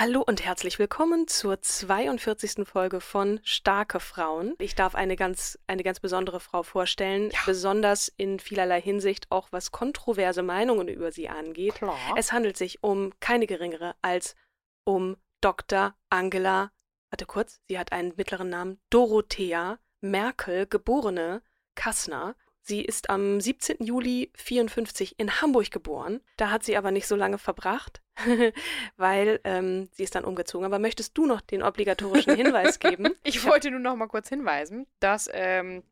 Hallo 0.00 0.22
und 0.24 0.44
herzlich 0.44 0.78
willkommen 0.78 1.26
zur 1.26 1.60
42. 1.60 2.68
Folge 2.68 3.00
von 3.00 3.40
Starke 3.42 3.98
Frauen. 3.98 4.54
Ich 4.60 4.76
darf 4.76 4.94
eine 4.94 5.16
ganz, 5.16 5.58
eine 5.66 5.82
ganz 5.82 5.98
besondere 5.98 6.38
Frau 6.38 6.62
vorstellen, 6.62 7.32
ja. 7.32 7.38
besonders 7.46 8.06
in 8.06 8.38
vielerlei 8.38 8.80
Hinsicht 8.80 9.26
auch 9.32 9.48
was 9.50 9.72
kontroverse 9.72 10.44
Meinungen 10.44 10.86
über 10.86 11.10
sie 11.10 11.28
angeht. 11.28 11.74
Klar. 11.74 11.98
Es 12.16 12.30
handelt 12.30 12.56
sich 12.56 12.84
um 12.84 13.12
keine 13.18 13.48
geringere 13.48 13.96
als 14.00 14.36
um 14.84 15.16
Dr. 15.40 15.96
Angela, 16.10 16.70
warte 17.10 17.26
kurz, 17.26 17.60
sie 17.66 17.76
hat 17.76 17.90
einen 17.90 18.12
mittleren 18.16 18.50
Namen, 18.50 18.80
Dorothea 18.90 19.80
Merkel, 20.00 20.68
geborene 20.68 21.42
Kassner. 21.74 22.36
Sie 22.68 22.82
ist 22.82 23.08
am 23.08 23.40
17. 23.40 23.78
Juli 23.82 24.30
54 24.34 25.18
in 25.18 25.40
Hamburg 25.40 25.70
geboren. 25.70 26.20
Da 26.36 26.50
hat 26.50 26.64
sie 26.64 26.76
aber 26.76 26.90
nicht 26.90 27.06
so 27.06 27.16
lange 27.16 27.38
verbracht, 27.38 28.02
weil 28.98 29.40
ähm, 29.44 29.88
sie 29.92 30.04
ist 30.04 30.14
dann 30.14 30.26
umgezogen. 30.26 30.66
Aber 30.66 30.78
möchtest 30.78 31.16
du 31.16 31.24
noch 31.24 31.40
den 31.40 31.62
obligatorischen 31.62 32.36
Hinweis 32.36 32.78
geben? 32.78 33.14
ich 33.22 33.42
wollte 33.46 33.70
nur 33.70 33.80
noch 33.80 33.96
mal 33.96 34.06
kurz 34.06 34.28
hinweisen, 34.28 34.86
dass 35.00 35.30
ähm, 35.32 35.82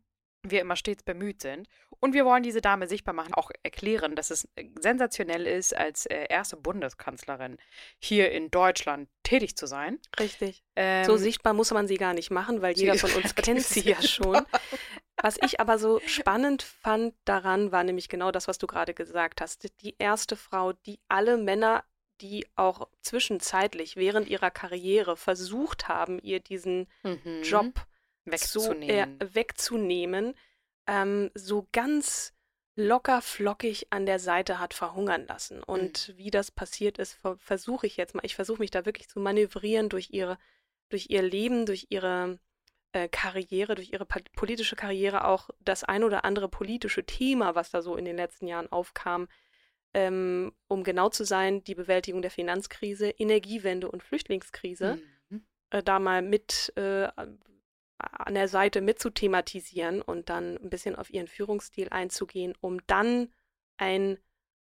wir 0.43 0.61
immer 0.61 0.77
stets 0.77 1.03
bemüht 1.03 1.41
sind. 1.41 1.67
Und 1.99 2.13
wir 2.13 2.27
wollen 2.27 2.43
diese 2.43 2.61
Dame 2.61 2.87
sichtbar 2.89 3.15
machen, 3.15 3.33
auch 3.33 3.51
erklären, 3.63 4.15
dass 4.15 4.31
es 4.31 4.47
äh, 4.57 4.67
sensationell 4.79 5.47
ist, 5.47 5.75
als 5.75 6.05
äh, 6.05 6.27
erste 6.29 6.59
Bundeskanzlerin 6.59 7.57
hier 7.99 8.31
in 8.33 8.51
Deutschland 8.51 9.09
tätig 9.23 9.57
zu 9.57 9.67
sein. 9.67 9.99
Richtig. 10.21 10.63
Ähm, 10.77 11.07
so 11.07 11.17
sichtbar 11.17 11.55
muss 11.55 11.71
man 11.71 11.89
sie 11.89 11.97
gar 11.97 12.13
nicht 12.13 12.31
machen, 12.31 12.61
weil 12.61 12.77
jeder 12.77 12.95
von 12.99 13.11
uns 13.13 13.35
kennt 13.35 13.63
sie 13.63 13.81
ja 13.81 14.03
schon. 14.03 14.45
Was 15.23 15.39
ich 15.43 15.61
aber 15.61 15.79
so 15.79 16.01
spannend 16.07 16.63
fand 16.63 17.15
daran, 17.25 17.73
war 17.73 17.85
nämlich 17.85 18.09
genau 18.09 18.31
das, 18.31 18.49
was 18.49 18.59
du 18.59 18.67
gerade 18.67 18.95
gesagt 18.95 19.41
hast. 19.41 19.67
Die 19.81 19.95
erste 19.99 20.37
Frau, 20.37 20.73
die 20.73 21.01
alle 21.09 21.39
Männer, 21.39 21.85
die 22.21 22.47
auch 22.55 22.89
zwischenzeitlich 23.01 23.97
während 23.97 24.29
ihrer 24.29 24.51
Karriere 24.51 25.17
versucht 25.17 25.89
haben, 25.89 26.19
ihr 26.19 26.41
diesen 26.41 26.89
mhm. 27.03 27.43
Job 27.43 27.87
wegzunehmen, 28.25 29.19
so, 29.19 29.25
äh, 29.25 29.35
wegzunehmen 29.35 30.35
ähm, 30.87 31.31
so 31.35 31.67
ganz 31.73 32.33
locker 32.77 33.23
flockig 33.23 33.87
an 33.91 34.05
der 34.07 34.19
Seite 34.19 34.59
hat 34.59 34.75
verhungern 34.75 35.27
lassen. 35.27 35.63
Und 35.63 36.09
mhm. 36.09 36.19
wie 36.19 36.31
das 36.31 36.51
passiert 36.51 36.99
ist, 36.99 37.19
versuche 37.39 37.87
ich 37.87 37.97
jetzt 37.97 38.15
mal. 38.15 38.25
Ich 38.25 38.35
versuche 38.35 38.61
mich 38.61 38.71
da 38.71 38.85
wirklich 38.85 39.09
zu 39.09 39.19
manövrieren 39.19 39.89
durch 39.89 40.11
ihre, 40.11 40.39
durch 40.91 41.07
ihr 41.09 41.23
Leben, 41.23 41.67
durch 41.67 41.87
ihre 41.89 42.39
äh, 42.97 43.09
Karriere, 43.09 43.75
durch 43.75 43.93
ihre 43.93 44.07
politische 44.07 44.75
Karriere 44.75 45.27
auch 45.27 45.51
das 45.61 45.85
ein 45.85 46.03
oder 46.03 46.25
andere 46.25 46.49
politische 46.49 47.05
Thema, 47.05 47.55
was 47.55 47.71
da 47.71 47.83
so 47.83 47.95
in 47.95 48.07
den 48.07 48.17
letzten 48.17 48.47
Jahren 48.47 48.73
aufkam, 48.73 49.29
ähm, 49.93 50.55
um 50.67 50.83
genau 50.83 51.11
zu 51.11 51.25
sein, 51.25 51.63
die 51.63 51.75
Bewältigung 51.75 52.23
der 52.23 52.31
Finanzkrise, 52.31 53.11
Energiewende 53.11 53.91
und 53.91 54.03
Flüchtlingskrise, 54.03 54.99
mhm. 55.29 55.47
äh, 55.71 55.83
da 55.83 55.99
mal 55.99 56.23
mit 56.23 56.73
äh, 56.77 57.09
an 57.99 58.35
der 58.35 58.49
Seite 58.49 58.81
mit 58.81 58.99
zu 58.99 59.11
thematisieren 59.11 60.01
und 60.01 60.31
dann 60.31 60.57
ein 60.57 60.71
bisschen 60.71 60.97
auf 60.97 61.11
ihren 61.11 61.29
Führungsstil 61.29 61.89
einzugehen, 61.91 62.55
um 62.61 62.87
dann 62.87 63.29
einen 63.77 64.17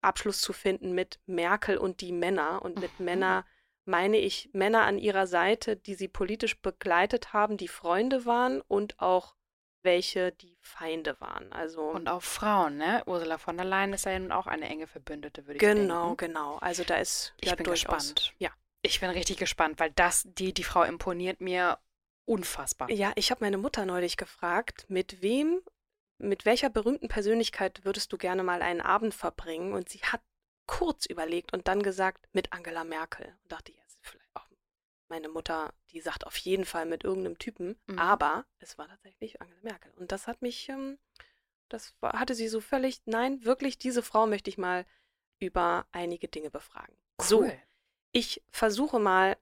Abschluss 0.01 0.41
zu 0.41 0.53
finden 0.53 0.93
mit 0.93 1.21
Merkel 1.27 1.79
und 1.79 2.01
die 2.01 2.13
Männer. 2.13 2.63
Und 2.63 2.81
mit 2.81 2.99
mhm. 2.99 3.05
Männer 3.05 3.47
meine 3.87 4.19
ich 4.19 4.51
Männer 4.53 4.83
an 4.83 4.99
ihrer 4.99 5.27
Seite, 5.27 5.77
die 5.77 5.95
sie 5.95 6.09
politisch 6.09 6.61
begleitet 6.61 7.33
haben, 7.33 7.57
die 7.57 7.69
Freunde 7.69 8.27
waren 8.27 8.61
und 8.63 9.01
auch 9.01 9.35
welche, 9.83 10.33
die 10.33 10.59
Feinde 10.61 11.19
waren. 11.21 11.53
Also 11.53 11.83
und 11.83 12.09
auch 12.09 12.23
Frauen, 12.23 12.77
ne? 12.77 13.03
Ursula 13.07 13.39
von 13.39 13.57
der 13.57 13.65
Leyen 13.65 13.93
ist 13.93 14.05
ja 14.05 14.19
nun 14.19 14.33
auch 14.33 14.47
eine 14.47 14.69
enge 14.69 14.87
Verbündete, 14.87 15.47
würde 15.47 15.55
ich 15.55 15.61
genau, 15.61 16.09
denken. 16.09 16.17
Genau, 16.17 16.41
genau. 16.41 16.59
Also 16.59 16.85
da 16.85 16.97
ist 16.97 17.35
ich 17.41 17.49
ja 17.49 17.55
bin 17.55 17.65
durchaus, 17.65 18.09
gespannt. 18.09 18.35
Ja. 18.39 18.51
Ich 18.83 19.01
bin 19.01 19.11
richtig 19.11 19.39
gespannt, 19.39 19.81
weil 19.81 19.91
das, 19.93 20.25
die, 20.27 20.53
die 20.53 20.65
Frau 20.65 20.83
imponiert 20.83 21.41
mir 21.41 21.79
unfassbar. 22.25 22.91
Ja, 22.91 23.13
ich 23.17 23.31
habe 23.31 23.45
meine 23.45 23.59
Mutter 23.59 23.87
neulich 23.87 24.17
gefragt, 24.17 24.85
mit 24.89 25.23
wem, 25.23 25.61
mit 26.19 26.45
welcher 26.45 26.69
berühmten 26.71 27.09
Persönlichkeit 27.09 27.85
würdest 27.85 28.13
du 28.13 28.19
gerne 28.19 28.43
mal 28.43 28.63
einen 28.63 28.81
Abend 28.81 29.15
verbringen? 29.15 29.73
Und 29.73 29.89
sie 29.89 30.01
hat 30.01 30.21
kurz 30.67 31.07
überlegt 31.07 31.53
und 31.53 31.69
dann 31.69 31.83
gesagt, 31.83 32.29
mit 32.33 32.53
Angela 32.53 32.85
Merkel. 32.85 33.27
Und 33.43 33.53
dachte 33.53 33.73
ich, 33.73 33.79
jetzt 33.79 33.99
vielleicht 34.03 34.29
auch 34.35 34.47
meine 35.09 35.29
Mutter, 35.29 35.73
die 35.93 36.01
sagt 36.01 36.27
auf 36.27 36.37
jeden 36.37 36.65
Fall 36.65 36.87
mit 36.87 37.05
irgendeinem 37.05 37.39
Typen, 37.39 37.79
mhm. 37.87 37.99
aber 37.99 38.45
es 38.59 38.77
war 38.79 38.89
tatsächlich 38.89 39.41
Angela 39.41 39.61
Merkel. 39.63 39.93
Und 39.97 40.13
das 40.13 40.27
hat 40.27 40.43
mich, 40.43 40.69
ähm, 40.69 40.99
das 41.69 41.95
war, 42.01 42.19
hatte 42.19 42.35
sie 42.35 42.49
so 42.49 42.61
völlig, 42.61 43.01
nein, 43.05 43.45
wirklich, 43.45 43.79
diese 43.79 44.03
Frau 44.03 44.27
möchte 44.27 44.51
ich 44.51 44.59
mal 44.59 44.85
über 45.39 45.87
einige 45.93 46.29
Dinge 46.29 46.51
befragen. 46.51 46.97
Cool. 47.19 47.27
So, 47.27 47.53
ich 48.13 48.43
versuche 48.51 48.99
mal 48.99 49.37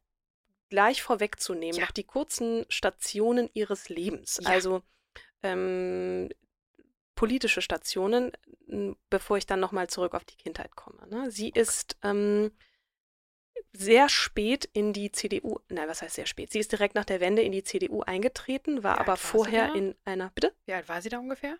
gleich 0.68 1.02
vorwegzunehmen, 1.02 1.78
ja. 1.78 1.84
noch 1.84 1.92
die 1.92 2.04
kurzen 2.04 2.66
Stationen 2.68 3.48
ihres 3.52 3.88
Lebens. 3.88 4.40
Ja. 4.42 4.50
Also 4.50 4.82
ähm, 5.42 6.30
politische 7.14 7.62
Stationen, 7.62 8.32
bevor 9.10 9.36
ich 9.36 9.46
dann 9.46 9.60
nochmal 9.60 9.88
zurück 9.88 10.14
auf 10.14 10.24
die 10.24 10.36
Kindheit 10.36 10.74
komme. 10.76 11.06
Ne? 11.08 11.30
Sie 11.30 11.50
ist 11.50 11.96
ähm, 12.02 12.50
sehr 13.72 14.08
spät 14.08 14.64
in 14.72 14.92
die 14.92 15.10
CDU, 15.12 15.58
nein, 15.68 15.88
was 15.88 16.02
heißt 16.02 16.14
sehr 16.14 16.26
spät? 16.26 16.52
Sie 16.52 16.58
ist 16.58 16.72
direkt 16.72 16.94
nach 16.94 17.04
der 17.04 17.20
Wende 17.20 17.42
in 17.42 17.52
die 17.52 17.64
CDU 17.64 18.02
eingetreten, 18.02 18.82
war 18.82 18.98
aber 18.98 19.16
vorher 19.16 19.74
in 19.74 19.94
einer, 20.04 20.30
bitte? 20.34 20.54
Wie 20.66 20.72
alt 20.72 20.88
war 20.88 21.02
sie 21.02 21.08
da 21.08 21.18
ungefähr? 21.18 21.58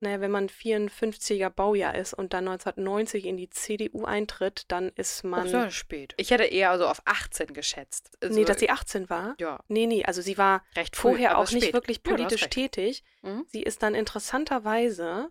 Naja, 0.00 0.20
wenn 0.20 0.30
man 0.30 0.48
54er 0.48 1.48
Baujahr 1.48 1.94
ist 1.94 2.12
und 2.12 2.32
dann 2.34 2.48
1990 2.48 3.24
in 3.24 3.36
die 3.36 3.48
CDU 3.48 4.04
eintritt, 4.04 4.64
dann 4.68 4.90
ist 4.90 5.24
man. 5.24 5.46
Ach, 5.46 5.64
so 5.64 5.70
spät. 5.70 6.14
Ich 6.18 6.30
hätte 6.30 6.44
eher 6.44 6.76
so 6.78 6.86
auf 6.86 7.00
18 7.04 7.54
geschätzt. 7.54 8.10
Also, 8.20 8.38
nee, 8.38 8.44
dass 8.44 8.58
sie 8.58 8.70
18 8.70 9.08
war? 9.08 9.34
Ja. 9.38 9.60
Nee, 9.68 9.86
nee, 9.86 10.04
also 10.04 10.20
sie 10.20 10.36
war 10.36 10.62
Recht 10.76 10.96
früh, 10.96 11.10
vorher 11.10 11.38
auch 11.38 11.46
spät. 11.46 11.62
nicht 11.62 11.72
wirklich 11.72 12.02
politisch 12.02 12.42
ja, 12.42 12.48
tätig. 12.48 13.04
Mhm. 13.22 13.44
Sie 13.48 13.62
ist 13.62 13.82
dann 13.82 13.94
interessanterweise 13.94 15.30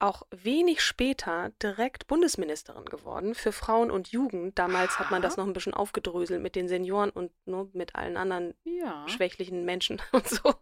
auch 0.00 0.22
wenig 0.30 0.80
später 0.80 1.52
direkt 1.62 2.06
Bundesministerin 2.06 2.86
geworden 2.86 3.34
für 3.34 3.52
Frauen 3.52 3.90
und 3.90 4.08
Jugend. 4.08 4.58
Damals 4.58 4.92
Aha. 4.92 5.00
hat 5.00 5.10
man 5.10 5.22
das 5.22 5.36
noch 5.36 5.46
ein 5.46 5.52
bisschen 5.52 5.74
aufgedröselt 5.74 6.42
mit 6.42 6.56
den 6.56 6.68
Senioren 6.68 7.10
und 7.10 7.32
nur 7.44 7.64
ne, 7.64 7.70
mit 7.74 7.94
allen 7.94 8.16
anderen 8.16 8.54
ja. 8.64 9.06
schwächlichen 9.08 9.64
Menschen 9.64 10.00
und 10.12 10.26
so. 10.26 10.54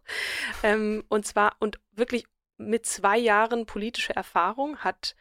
Ähm, 0.61 1.03
und 1.07 1.25
zwar 1.25 1.55
und 1.59 1.79
wirklich 1.91 2.25
mit 2.59 2.85
zwei 2.85 3.17
Jahren 3.17 3.65
politische 3.65 4.15
Erfahrung 4.15 4.77
hat 4.77 5.15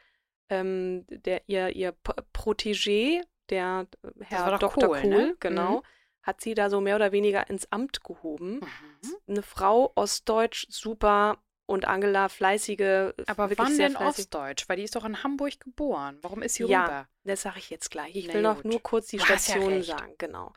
ähm, 0.51 1.07
der, 1.09 1.43
ihr, 1.49 1.71
ihr 1.71 1.95
Protégé, 2.35 3.23
der 3.49 3.87
äh, 4.03 4.25
Herr 4.25 4.59
Dr. 4.59 4.71
Kohl, 4.71 5.01
Kohl 5.01 5.09
ne? 5.09 5.37
genau, 5.41 5.79
mhm. 5.79 5.83
hat 6.23 6.41
sie 6.41 6.55
da 6.55 6.69
so 6.69 6.81
mehr 6.81 6.97
oder 6.97 7.13
weniger 7.13 7.49
ins 7.49 7.71
Amt 7.71 8.03
gehoben. 8.03 8.61
Mhm. 8.61 9.17
Eine 9.29 9.43
Frau, 9.43 9.93
Ostdeutsch, 9.95 10.67
super 10.69 11.39
und 11.67 11.87
Angela 11.87 12.29
fleißige. 12.29 13.13
Aber 13.27 13.57
wann 13.57 13.77
denn 13.79 13.93
fleißig. 13.93 14.25
Ostdeutsch? 14.25 14.69
Weil 14.69 14.79
die 14.79 14.85
ist 14.85 14.97
doch 14.97 15.05
in 15.05 15.23
Hamburg 15.23 15.61
geboren. 15.61 16.19
Warum 16.23 16.43
ist 16.43 16.55
sie 16.55 16.65
ja, 16.65 16.85
rüber? 16.85 16.93
Ja, 16.93 17.09
das 17.25 17.43
sage 17.43 17.59
ich 17.59 17.71
jetzt 17.71 17.91
gleich. 17.91 18.17
Ich 18.17 18.27
Na 18.27 18.35
will 18.35 18.43
gut. 18.43 18.57
noch 18.57 18.65
nur 18.65 18.83
kurz 18.83 19.09
die 19.09 19.21
Station 19.21 19.75
ja 19.75 19.83
sagen. 19.83 20.15
Genau. 20.19 20.53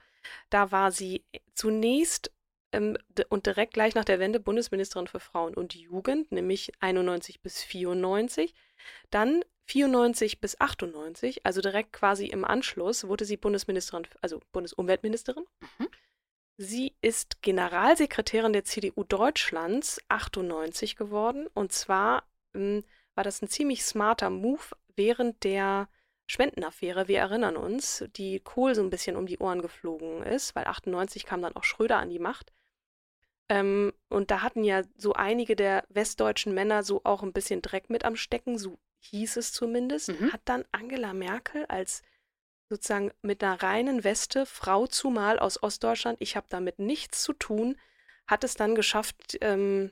Da 0.50 0.72
war 0.72 0.92
sie 0.92 1.26
zunächst 1.54 2.32
ähm, 2.72 2.98
und 3.30 3.46
direkt 3.46 3.74
gleich 3.74 3.96
nach 3.96 4.06
der 4.06 4.20
Wende 4.20 4.40
Bundesministerin 4.40 5.08
für 5.08 5.20
Frauen 5.20 5.54
und 5.54 5.76
Jugend, 5.76 6.32
nämlich 6.32 6.72
91 6.80 7.42
bis 7.42 7.64
94. 7.64 8.54
Dann 9.10 9.44
94 9.68 10.42
bis 10.42 10.60
98, 10.60 11.46
also 11.46 11.62
direkt 11.62 11.94
quasi 11.94 12.28
im 12.28 12.44
Anschluss, 12.44 13.08
wurde 13.08 13.26
sie 13.26 13.38
Bundesministerin, 13.38 14.08
also 14.22 14.42
Bundesumweltministerin. 14.52 15.46
Mhm. 15.78 15.88
Sie 16.58 16.96
ist 17.02 17.42
Generalsekretärin 17.42 18.54
der 18.54 18.66
CDU 18.66 19.04
Deutschlands 19.04 20.00
98 20.10 20.96
geworden. 20.96 21.48
Und 21.54 21.72
zwar 21.72 22.24
ähm, 22.54 22.84
war 23.16 23.24
das 23.24 23.42
ein 23.42 23.48
ziemlich 23.48 23.84
smarter 23.84 24.30
Move 24.30 24.62
während 24.96 25.44
der 25.44 25.90
Spendenaffäre. 26.28 27.08
Wir 27.08 27.20
erinnern 27.20 27.58
uns, 27.58 28.06
die 28.16 28.40
Kohl 28.40 28.76
so 28.76 28.82
ein 28.82 28.90
bisschen 28.90 29.16
um 29.16 29.26
die 29.26 29.40
Ohren 29.40 29.62
geflogen 29.62 30.24
ist, 30.24 30.56
weil 30.56 30.66
98 30.66 31.26
kam 31.26 31.42
dann 31.42 31.56
auch 31.56 31.64
Schröder 31.64 31.98
an 31.98 32.10
die 32.10 32.20
Macht. 32.20 32.54
Ähm, 33.52 33.92
und 34.08 34.32
da 34.32 34.44
hatten 34.44 34.64
ja 34.64 34.84
so 34.96 35.12
einige 35.12 35.58
der 35.58 35.84
westdeutschen 35.90 36.54
Männer 36.54 36.84
so 36.84 37.02
auch 37.04 37.22
ein 37.22 37.34
bisschen 37.34 37.62
Dreck 37.62 37.90
mit 37.90 38.06
am 38.06 38.16
Stecken, 38.16 38.58
so 38.58 38.80
hieß 39.00 39.36
es 39.36 39.52
zumindest. 39.52 40.08
Mhm. 40.08 40.32
Hat 40.32 40.40
dann 40.46 40.64
Angela 40.72 41.14
Merkel 41.14 41.66
als 41.66 42.02
sozusagen 42.70 43.12
mit 43.22 43.44
einer 43.44 43.62
reinen 43.62 44.06
Weste, 44.06 44.46
Frau 44.46 44.88
zumal 44.88 45.38
aus 45.38 45.62
Ostdeutschland, 45.62 46.22
ich 46.22 46.38
habe 46.38 46.48
damit 46.50 46.80
nichts 46.80 47.24
zu 47.24 47.34
tun, 47.34 47.78
hat 48.26 48.46
es 48.46 48.56
dann 48.56 48.74
geschafft, 48.74 49.38
ähm, 49.42 49.92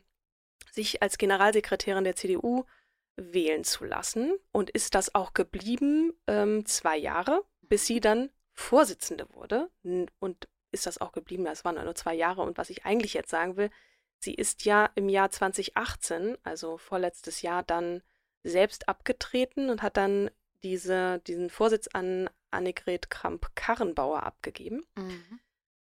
sich 0.72 1.02
als 1.02 1.18
Generalsekretärin 1.18 2.06
der 2.06 2.16
CDU 2.16 2.64
wählen 3.18 3.66
zu 3.66 3.84
lassen 3.84 4.36
und 4.54 4.70
ist 4.70 4.96
das 4.96 5.14
auch 5.14 5.34
geblieben 5.34 6.14
ähm, 6.28 6.66
zwei 6.66 6.98
Jahre, 6.98 7.44
bis 7.64 7.86
sie 7.86 8.00
dann 8.00 8.30
Vorsitzende 8.54 9.28
wurde. 9.34 9.70
Und 10.20 10.48
ist 10.72 10.86
das 10.86 11.00
auch 11.00 11.12
geblieben, 11.12 11.46
das 11.46 11.66
waren 11.66 11.84
nur 11.84 11.96
zwei 11.96 12.14
Jahre. 12.14 12.42
Und 12.42 12.58
was 12.58 12.70
ich 12.70 12.86
eigentlich 12.86 13.14
jetzt 13.14 13.30
sagen 13.30 13.58
will, 13.58 13.70
sie 14.20 14.34
ist 14.34 14.66
ja 14.66 14.90
im 14.96 15.10
Jahr 15.10 15.30
2018, 15.30 16.38
also 16.44 16.78
vorletztes 16.78 17.42
Jahr, 17.42 17.64
dann 17.64 18.02
selbst 18.44 18.88
abgetreten 18.88 19.70
und 19.70 19.82
hat 19.82 19.98
dann 19.98 20.30
diese, 20.64 21.20
diesen 21.28 21.50
Vorsitz 21.50 21.88
an 21.94 22.30
Annegret 22.52 23.10
Kramp-Karrenbauer 23.10 24.24
abgegeben. 24.24 24.86
Mhm 24.96 25.40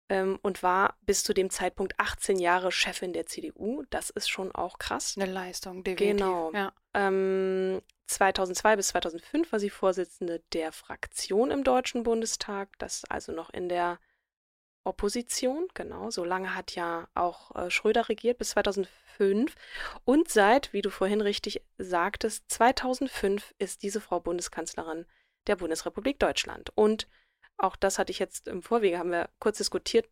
ähm, 0.10 0.40
und 0.42 0.64
war 0.64 0.98
bis 1.06 1.24
zu 1.24 1.34
dem 1.34 1.50
Zeitpunkt 1.50 1.94
18 1.98 2.40
Jahre 2.40 2.72
Chefin 2.72 3.14
der 3.14 3.28
CDU. 3.28 3.84
Das 3.90 4.10
ist 4.10 4.28
schon 4.28 4.52
auch 4.52 4.80
krass. 4.80 5.16
Eine 5.18 5.32
Leistung, 5.32 5.84
definitiv. 5.84 6.18
Genau. 6.18 6.52
Ja. 6.54 6.74
Ähm, 6.94 7.82
2002 8.08 8.76
bis 8.76 8.88
2005 8.90 9.52
war 9.52 9.60
sie 9.60 9.70
Vorsitzende 9.70 10.42
der 10.52 10.72
Fraktion 10.72 11.52
im 11.52 11.64
Deutschen 11.64 12.04
Bundestag, 12.04 12.70
das 12.80 13.06
also 13.06 13.32
noch 13.32 13.52
in 13.52 13.70
der 13.70 14.00
Opposition, 14.90 15.68
genau. 15.74 16.10
So 16.10 16.24
lange 16.24 16.56
hat 16.56 16.76
ja 16.76 17.08
auch 17.16 17.56
äh, 17.56 17.72
Schröder 17.72 18.10
regiert, 18.10 18.38
bis 18.38 18.50
2005. 18.52 19.56
Und 20.04 20.30
seit, 20.30 20.74
wie 20.74 20.82
du 20.82 20.90
vorhin 20.90 21.22
richtig 21.22 21.62
sagtest, 21.78 22.46
2005 22.50 23.54
ist 23.58 23.84
diese 23.84 24.02
Frau 24.02 24.20
Bundeskanzlerin 24.20 25.06
der 25.48 25.56
Bundesrepublik 25.56 26.20
Deutschland. 26.20 26.72
Und 26.76 27.08
auch 27.58 27.76
das 27.76 28.00
hatte 28.00 28.12
ich 28.12 28.20
jetzt 28.20 28.48
im 28.48 28.62
Vorwege, 28.62 29.00
haben 29.00 29.12
wir 29.12 29.30
kurz 29.40 29.58
diskutiert, 29.58 30.08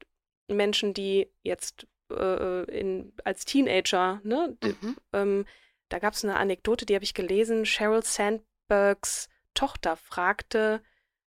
Menschen, 0.48 0.94
die 0.94 1.30
jetzt 1.44 1.88
äh, 2.12 2.64
in, 2.66 3.14
als 3.24 3.46
Teenager, 3.46 4.22
ne, 4.24 4.58
mhm. 4.64 4.98
ähm, 5.14 5.46
da 5.90 6.00
gab 6.00 6.14
es 6.14 6.24
eine 6.24 6.38
Anekdote, 6.38 6.86
die 6.86 6.96
habe 6.96 7.04
ich 7.04 7.14
gelesen, 7.14 7.66
Sheryl 7.66 8.04
Sandbergs 8.04 9.30
Tochter 9.54 9.96
fragte 9.98 10.84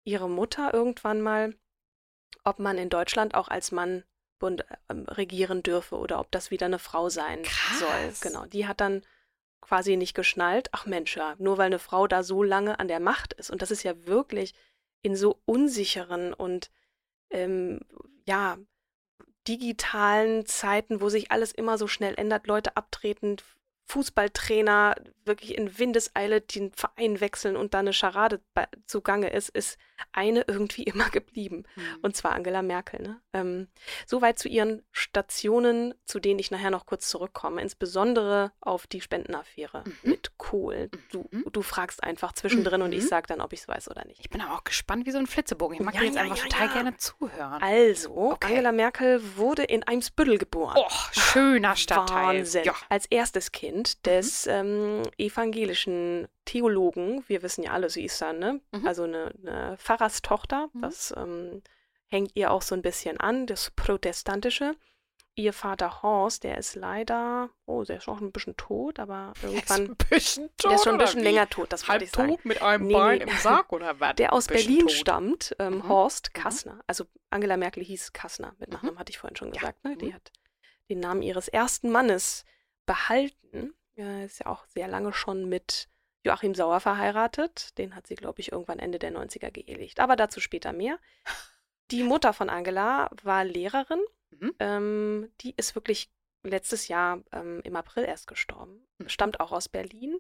ihre 0.05 0.31
Mutter 0.31 0.73
irgendwann 0.73 1.20
mal, 1.20 1.55
ob 2.45 2.59
man 2.59 2.79
in 2.79 2.91
Deutschland 2.91 3.35
auch 3.35 3.49
als 3.49 3.73
Mann 3.73 4.05
Bund, 4.39 4.63
äh, 4.89 4.95
regieren 5.09 5.63
dürfe 5.63 5.97
oder 5.97 6.21
ob 6.21 6.31
das 6.31 6.51
wieder 6.51 6.67
eine 6.67 6.79
Frau 6.79 7.09
sein 7.09 7.43
Krass. 7.43 7.79
soll. 7.79 8.31
Genau, 8.31 8.47
die 8.47 8.67
hat 8.67 8.81
dann 8.81 9.03
quasi 9.61 9.97
nicht 9.97 10.15
geschnallt, 10.15 10.69
ach 10.73 10.85
Mensch, 10.85 11.17
ja, 11.17 11.35
nur 11.39 11.57
weil 11.57 11.67
eine 11.67 11.79
Frau 11.79 12.07
da 12.07 12.23
so 12.23 12.43
lange 12.43 12.79
an 12.79 12.89
der 12.89 13.01
Macht 13.01 13.33
ist. 13.33 13.51
Und 13.51 13.63
das 13.63 13.71
ist 13.71 13.83
ja 13.83 14.07
wirklich 14.07 14.55
in 15.01 15.17
so 15.17 15.41
unsicheren 15.47 16.35
und 16.35 16.71
ähm, 17.31 17.81
ja, 18.27 18.59
digitalen 19.49 20.47
Zeiten, 20.47 21.01
wo 21.01 21.09
sich 21.09 21.31
alles 21.31 21.53
immer 21.53 21.79
so 21.79 21.87
schnell 21.87 22.15
ändert, 22.17 22.47
Leute 22.47 22.77
abtreten, 22.77 23.37
Fußballtrainer 23.87 24.95
wirklich 25.25 25.57
in 25.57 25.79
Windeseile 25.79 26.41
den 26.41 26.73
Verein 26.73 27.21
wechseln 27.21 27.57
und 27.57 27.75
da 27.75 27.79
eine 27.79 27.93
Scharade 27.93 28.41
zugange 28.87 29.31
ist, 29.31 29.49
ist 29.51 29.79
eine 30.13 30.45
irgendwie 30.47 30.83
immer 30.85 31.09
geblieben. 31.11 31.65
Mhm. 31.77 31.83
Und 32.03 32.17
zwar 32.17 32.33
Angela 32.33 32.63
Merkel. 32.63 33.03
Ne? 33.03 33.21
Ähm, 33.33 33.69
soweit 34.07 34.39
zu 34.39 34.49
ihren 34.49 34.83
Stationen, 34.91 35.95
zu 36.05 36.19
denen 36.19 36.39
ich 36.39 36.51
nachher 36.51 36.71
noch 36.71 36.87
kurz 36.87 37.09
zurückkomme, 37.09 37.61
insbesondere 37.61 38.53
auf 38.61 38.87
die 38.87 39.01
Spendenaffäre 39.01 39.85
mhm. 39.87 40.11
mit 40.11 40.37
Kohl. 40.39 40.91
Du, 41.11 41.29
mhm. 41.31 41.45
du 41.53 41.63
fragst 41.63 42.03
einfach 42.03 42.33
zwischendrin 42.33 42.83
und 42.83 42.93
ich 42.93 43.05
mhm. 43.05 43.09
sage 43.09 43.27
dann, 43.29 43.41
ob 43.41 43.53
ich 43.53 43.61
es 43.61 43.69
weiß 43.69 43.91
oder 43.91 44.05
nicht. 44.07 44.21
Ich 44.21 44.31
bin 44.31 44.41
aber 44.41 44.55
auch 44.55 44.65
gespannt 44.65 45.07
wie 45.07 45.11
so 45.11 45.19
ein 45.19 45.27
Flitzebogen. 45.27 45.77
Ich 45.77 45.83
mag 45.83 45.95
ja, 45.95 46.01
dir 46.01 46.07
jetzt 46.07 46.17
ja, 46.17 46.23
einfach 46.23 46.37
ja, 46.37 46.43
total 46.45 46.69
gerne 46.69 46.97
zuhören. 46.97 47.63
Also, 47.63 48.15
okay. 48.17 48.49
Angela 48.49 48.73
Merkel 48.73 49.37
wurde 49.37 49.63
in 49.63 49.83
Eimsbüttel 49.85 50.39
geboren. 50.39 50.77
Oh, 50.79 50.91
schöner 51.13 51.77
Stadtteil. 51.77 52.39
Wahnsinn. 52.39 52.71
Als 52.89 53.07
erstes 53.07 53.53
Kind 53.53 53.74
des 53.82 54.47
ähm, 54.47 55.03
evangelischen 55.19 56.29
Theologen, 56.44 57.25
wir 57.26 57.43
wissen 57.43 57.65
ja 57.65 57.73
alle, 57.73 57.91
sie 57.91 58.05
ist 58.05 58.21
dann, 58.21 58.38
ne? 58.38 58.61
Mhm. 58.73 58.87
Also 58.87 59.05
eine, 59.05 59.32
eine 59.43 59.76
Pfarrerstochter, 59.79 60.69
mhm. 60.73 60.82
das 60.82 61.15
ähm, 61.17 61.62
hängt 62.06 62.32
ihr 62.35 62.50
auch 62.50 62.62
so 62.62 62.75
ein 62.75 62.82
bisschen 62.82 63.19
an, 63.19 63.47
das 63.47 63.71
Protestantische. 63.71 64.75
Ihr 65.37 65.53
Vater 65.53 66.03
Horst, 66.03 66.44
der 66.44 66.59
ist 66.59 66.76
leider, 66.76 67.50
oh, 67.67 67.82
der 67.82 67.97
ist 67.97 68.06
auch 68.06 68.21
ein 68.21 68.31
bisschen 68.31 68.56
tot, 68.56 69.00
aber 69.00 69.32
irgendwann. 69.43 69.87
Der 69.87 69.97
ist 69.97 70.00
ein 70.00 70.09
bisschen 70.09 70.49
tot. 70.56 70.65
Der 70.71 70.75
ist 70.76 70.85
schon 70.85 70.93
ein 70.93 70.99
bisschen 70.99 71.25
länger 71.25 71.50
tot, 71.50 71.73
das 71.73 71.88
Halb 71.88 72.03
ich 72.03 72.12
sagen. 72.12 72.29
tot 72.29 72.44
mit 72.44 72.62
einem 72.62 72.87
nee, 72.87 72.93
Bein 72.93 73.19
nee. 73.19 73.25
im 73.25 73.37
Sarg 73.38 73.73
oder 73.73 73.99
was? 73.99 74.15
Der 74.15 74.32
aus 74.32 74.47
Berlin 74.47 74.82
tot. 74.82 74.93
stammt, 74.93 75.56
ähm, 75.59 75.79
mhm. 75.79 75.88
Horst 75.88 76.31
mhm. 76.32 76.41
Kassner. 76.41 76.81
Also 76.87 77.06
Angela 77.31 77.56
Merkel 77.56 77.82
hieß 77.82 78.12
Kassner 78.12 78.55
mit 78.61 78.69
mhm. 78.69 78.75
Nachnamen, 78.75 78.99
hatte 79.00 79.11
ich 79.11 79.19
vorhin 79.19 79.37
schon 79.37 79.50
gesagt. 79.50 79.76
Ja. 79.82 79.91
Ne? 79.91 79.97
Die 79.97 80.06
mhm. 80.06 80.15
hat 80.15 80.31
den 80.88 81.00
Namen 81.00 81.23
ihres 81.23 81.49
ersten 81.49 81.91
Mannes 81.91 82.44
behalten. 82.87 83.75
Äh, 83.97 84.27
ist 84.27 84.41
ja 84.41 84.47
auch 84.47 84.67
sehr 84.67 84.89
lange 84.89 85.13
schon 85.13 85.49
mit 85.49 85.89
Joachim 86.25 86.55
Sauer 86.55 86.81
verheiratet. 86.81 87.77
Den 87.79 87.95
hat 87.95 88.07
sie, 88.07 88.15
glaube 88.15 88.41
ich, 88.41 88.53
irgendwann 88.53 88.79
Ende 88.79 88.99
der 88.99 89.13
90er 89.13 89.51
geehelicht. 89.51 90.01
Aber 90.01 90.17
dazu 90.17 90.41
später 90.41 90.73
mehr. 90.73 90.99
Die 91.91 92.03
Mutter 92.03 92.33
von 92.33 92.49
Angela 92.49 93.11
war 93.23 93.45
Lehrerin. 93.45 94.01
Mhm. 94.31 94.55
Ähm, 94.59 95.33
die 95.43 95.55
ist 95.57 95.75
wirklich 95.75 96.11
letztes 96.43 96.89
Jahr 96.89 97.23
ähm, 97.31 97.61
im 97.63 97.77
April 97.77 98.05
erst 98.05 98.27
gestorben. 98.27 98.87
Mhm. 98.99 99.09
Stammt 99.11 99.38
auch 99.38 99.53
aus 99.53 99.69
Berlin. 99.69 100.19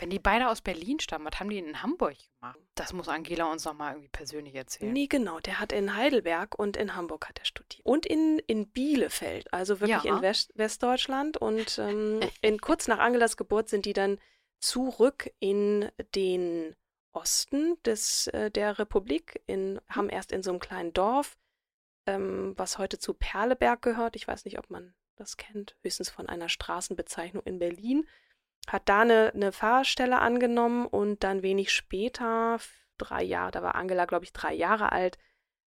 Wenn 0.00 0.08
die 0.08 0.18
beide 0.18 0.48
aus 0.48 0.62
Berlin 0.62 0.98
stammen, 0.98 1.26
was 1.26 1.38
haben 1.38 1.50
die 1.50 1.58
in 1.58 1.82
Hamburg 1.82 2.16
gemacht? 2.40 2.58
Das 2.74 2.94
muss 2.94 3.06
Angela 3.06 3.52
uns 3.52 3.66
nochmal 3.66 3.92
irgendwie 3.92 4.08
persönlich 4.08 4.54
erzählen. 4.54 4.92
Nee, 4.94 5.08
genau. 5.08 5.40
Der 5.40 5.60
hat 5.60 5.72
in 5.72 5.94
Heidelberg 5.94 6.58
und 6.58 6.78
in 6.78 6.96
Hamburg 6.96 7.28
hat 7.28 7.38
er 7.38 7.44
studiert. 7.44 7.84
Und 7.84 8.06
in, 8.06 8.38
in 8.46 8.70
Bielefeld, 8.70 9.52
also 9.52 9.80
wirklich 9.80 10.02
ja. 10.04 10.16
in 10.16 10.22
West 10.22 10.52
Westdeutschland. 10.54 11.36
Und 11.36 11.78
ähm, 11.78 12.20
in, 12.40 12.58
kurz 12.62 12.88
nach 12.88 12.98
Angelas 12.98 13.36
Geburt 13.36 13.68
sind 13.68 13.84
die 13.84 13.92
dann 13.92 14.18
zurück 14.58 15.30
in 15.38 15.90
den 16.14 16.74
Osten 17.12 17.76
des, 17.84 18.28
äh, 18.28 18.50
der 18.50 18.78
Republik, 18.78 19.42
in, 19.46 19.80
haben 19.88 20.08
erst 20.08 20.32
in 20.32 20.42
so 20.42 20.50
einem 20.50 20.60
kleinen 20.60 20.94
Dorf, 20.94 21.36
ähm, 22.06 22.54
was 22.56 22.78
heute 22.78 22.98
zu 22.98 23.12
Perleberg 23.12 23.82
gehört, 23.82 24.16
ich 24.16 24.26
weiß 24.26 24.46
nicht, 24.46 24.58
ob 24.58 24.70
man 24.70 24.94
das 25.16 25.36
kennt, 25.36 25.76
höchstens 25.82 26.08
von 26.08 26.26
einer 26.26 26.48
Straßenbezeichnung 26.48 27.42
in 27.44 27.58
Berlin, 27.58 28.08
hat 28.66 28.88
da 28.88 29.00
eine, 29.00 29.32
eine 29.34 29.52
Fahrstelle 29.52 30.18
angenommen 30.18 30.86
und 30.86 31.24
dann 31.24 31.42
wenig 31.42 31.72
später, 31.72 32.58
drei 32.98 33.22
Jahre, 33.22 33.50
da 33.50 33.62
war 33.62 33.74
Angela, 33.74 34.04
glaube 34.04 34.24
ich, 34.24 34.32
drei 34.32 34.54
Jahre 34.54 34.92
alt, 34.92 35.18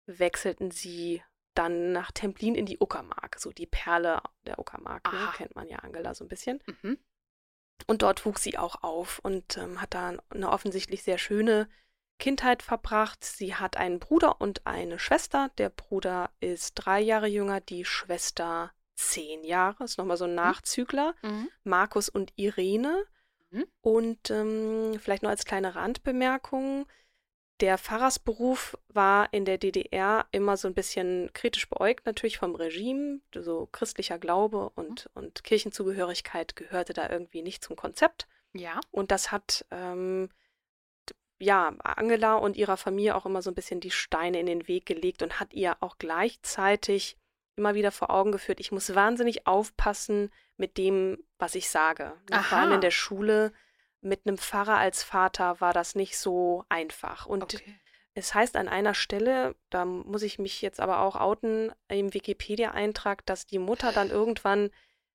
wechselten 0.06 0.70
sie 0.70 1.22
dann 1.54 1.92
nach 1.92 2.10
Templin 2.12 2.54
in 2.54 2.66
die 2.66 2.78
Uckermark, 2.78 3.38
so 3.38 3.52
die 3.52 3.66
Perle 3.66 4.22
der 4.46 4.58
Uckermark, 4.58 5.12
ne? 5.12 5.28
kennt 5.36 5.54
man 5.54 5.68
ja 5.68 5.78
Angela 5.78 6.14
so 6.14 6.24
ein 6.24 6.28
bisschen. 6.28 6.62
Mhm. 6.66 6.98
Und 7.86 8.02
dort 8.02 8.24
wuchs 8.24 8.42
sie 8.42 8.58
auch 8.58 8.82
auf 8.82 9.18
und 9.18 9.56
ähm, 9.58 9.80
hat 9.80 9.94
da 9.94 10.16
eine 10.30 10.50
offensichtlich 10.50 11.02
sehr 11.02 11.18
schöne 11.18 11.68
Kindheit 12.18 12.62
verbracht. 12.62 13.24
Sie 13.24 13.56
hat 13.56 13.76
einen 13.76 13.98
Bruder 13.98 14.40
und 14.40 14.66
eine 14.66 14.98
Schwester. 14.98 15.50
Der 15.58 15.68
Bruder 15.68 16.30
ist 16.40 16.74
drei 16.74 17.00
Jahre 17.00 17.26
jünger, 17.26 17.60
die 17.60 17.84
Schwester 17.84 18.72
zehn 18.94 19.44
Jahre. 19.44 19.84
Ist 19.84 19.98
nochmal 19.98 20.16
so 20.16 20.24
ein 20.24 20.30
mhm. 20.30 20.36
Nachzügler. 20.36 21.14
Mhm. 21.22 21.48
Markus 21.64 22.08
und 22.08 22.32
Irene. 22.36 23.04
Mhm. 23.50 23.66
Und 23.80 24.30
ähm, 24.30 24.98
vielleicht 25.00 25.22
nur 25.22 25.30
als 25.30 25.44
kleine 25.44 25.74
Randbemerkung 25.74 26.86
der 27.62 27.78
Pfarrersberuf 27.78 28.76
war 28.88 29.32
in 29.32 29.44
der 29.44 29.56
DDR 29.56 30.26
immer 30.32 30.56
so 30.56 30.66
ein 30.66 30.74
bisschen 30.74 31.30
kritisch 31.32 31.68
beäugt, 31.68 32.06
natürlich 32.06 32.38
vom 32.38 32.56
Regime. 32.56 33.20
So 33.32 33.68
christlicher 33.70 34.18
Glaube 34.18 34.70
und, 34.70 35.08
mhm. 35.14 35.22
und 35.22 35.44
Kirchenzugehörigkeit 35.44 36.56
gehörte 36.56 36.92
da 36.92 37.08
irgendwie 37.08 37.42
nicht 37.42 37.62
zum 37.62 37.76
Konzept. 37.76 38.26
Ja. 38.52 38.80
Und 38.90 39.12
das 39.12 39.30
hat 39.30 39.64
ähm, 39.70 40.28
ja 41.38 41.68
Angela 41.84 42.34
und 42.34 42.56
ihrer 42.56 42.76
Familie 42.76 43.14
auch 43.14 43.26
immer 43.26 43.42
so 43.42 43.50
ein 43.50 43.54
bisschen 43.54 43.78
die 43.78 43.92
Steine 43.92 44.40
in 44.40 44.46
den 44.46 44.66
Weg 44.66 44.84
gelegt 44.84 45.22
und 45.22 45.38
hat 45.38 45.54
ihr 45.54 45.76
auch 45.80 45.98
gleichzeitig 45.98 47.16
immer 47.56 47.74
wieder 47.74 47.90
vor 47.90 48.10
Augen 48.10 48.32
geführt, 48.32 48.60
ich 48.60 48.72
muss 48.72 48.94
wahnsinnig 48.94 49.46
aufpassen 49.46 50.30
mit 50.56 50.78
dem, 50.78 51.18
was 51.38 51.54
ich 51.54 51.70
sage. 51.70 52.12
Ne, 52.30 52.42
vor 52.42 52.58
allem 52.58 52.72
in 52.72 52.80
der 52.80 52.90
Schule 52.90 53.52
mit 54.00 54.26
einem 54.26 54.38
Pfarrer 54.38 54.78
als 54.78 55.02
Vater 55.02 55.60
war 55.60 55.72
das 55.72 55.94
nicht 55.94 56.18
so 56.18 56.64
einfach. 56.68 57.26
Und 57.26 57.42
okay. 57.42 57.62
es 58.14 58.34
heißt 58.34 58.56
an 58.56 58.68
einer 58.68 58.94
Stelle, 58.94 59.54
da 59.70 59.84
muss 59.84 60.22
ich 60.22 60.38
mich 60.38 60.60
jetzt 60.60 60.80
aber 60.80 61.00
auch 61.00 61.16
outen, 61.16 61.72
im 61.88 62.12
Wikipedia-Eintrag, 62.12 63.24
dass 63.26 63.46
die 63.46 63.58
Mutter 63.58 63.92
dann 63.92 64.10
irgendwann 64.10 64.70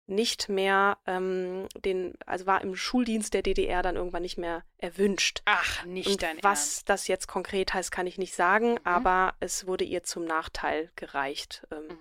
nicht 0.09 0.47
mehr 0.47 0.97
ähm, 1.05 1.67
den, 1.75 2.13
also 2.25 2.45
war 2.45 2.61
im 2.61 2.75
Schuldienst 2.75 3.33
der 3.33 3.41
DDR 3.41 3.81
dann 3.81 3.97
irgendwann 3.97 4.21
nicht 4.21 4.37
mehr 4.37 4.63
erwünscht. 4.77 5.41
Ach, 5.43 5.83
nicht 5.83 6.07
Und 6.07 6.23
dein 6.23 6.37
Was 6.41 6.59
Ernst. 6.59 6.89
das 6.89 7.07
jetzt 7.07 7.27
konkret 7.27 7.73
heißt, 7.73 7.91
kann 7.91 8.07
ich 8.07 8.17
nicht 8.17 8.33
sagen, 8.33 8.73
mhm. 8.73 8.79
aber 8.85 9.35
es 9.41 9.67
wurde 9.67 9.83
ihr 9.83 10.03
zum 10.03 10.23
Nachteil 10.23 10.91
gereicht. 10.95 11.67
Ähm, 11.71 11.87
mhm. 11.87 11.99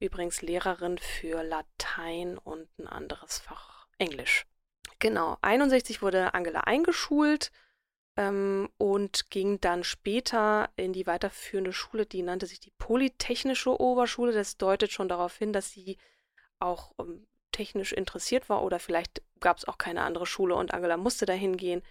Übrigens 0.00 0.42
Lehrerin 0.42 0.98
für 0.98 1.42
Latein 1.42 2.38
und 2.38 2.68
ein 2.78 2.86
anderes 2.86 3.38
Fach 3.38 3.86
Englisch. 3.98 4.46
Genau, 4.98 5.36
61 5.42 6.02
wurde 6.02 6.34
Angela 6.34 6.60
eingeschult 6.62 7.52
ähm, 8.16 8.68
und 8.78 9.30
ging 9.30 9.60
dann 9.60 9.84
später 9.84 10.70
in 10.76 10.92
die 10.92 11.06
weiterführende 11.06 11.72
Schule, 11.72 12.06
die 12.06 12.22
nannte 12.22 12.46
sich 12.46 12.60
die 12.60 12.72
Polytechnische 12.78 13.78
Oberschule. 13.78 14.32
Das 14.32 14.56
deutet 14.56 14.90
schon 14.90 15.08
darauf 15.08 15.36
hin, 15.36 15.52
dass 15.52 15.70
sie 15.70 15.98
auch 16.58 16.92
ähm, 16.98 17.26
technisch 17.52 17.92
interessiert 17.92 18.48
war 18.48 18.62
oder 18.62 18.78
vielleicht 18.78 19.22
gab 19.40 19.58
es 19.58 19.66
auch 19.66 19.78
keine 19.78 20.02
andere 20.02 20.26
Schule 20.26 20.54
und 20.54 20.72
Angela 20.72 20.96
musste 20.96 21.26
dahin 21.26 21.56
gehen. 21.56 21.82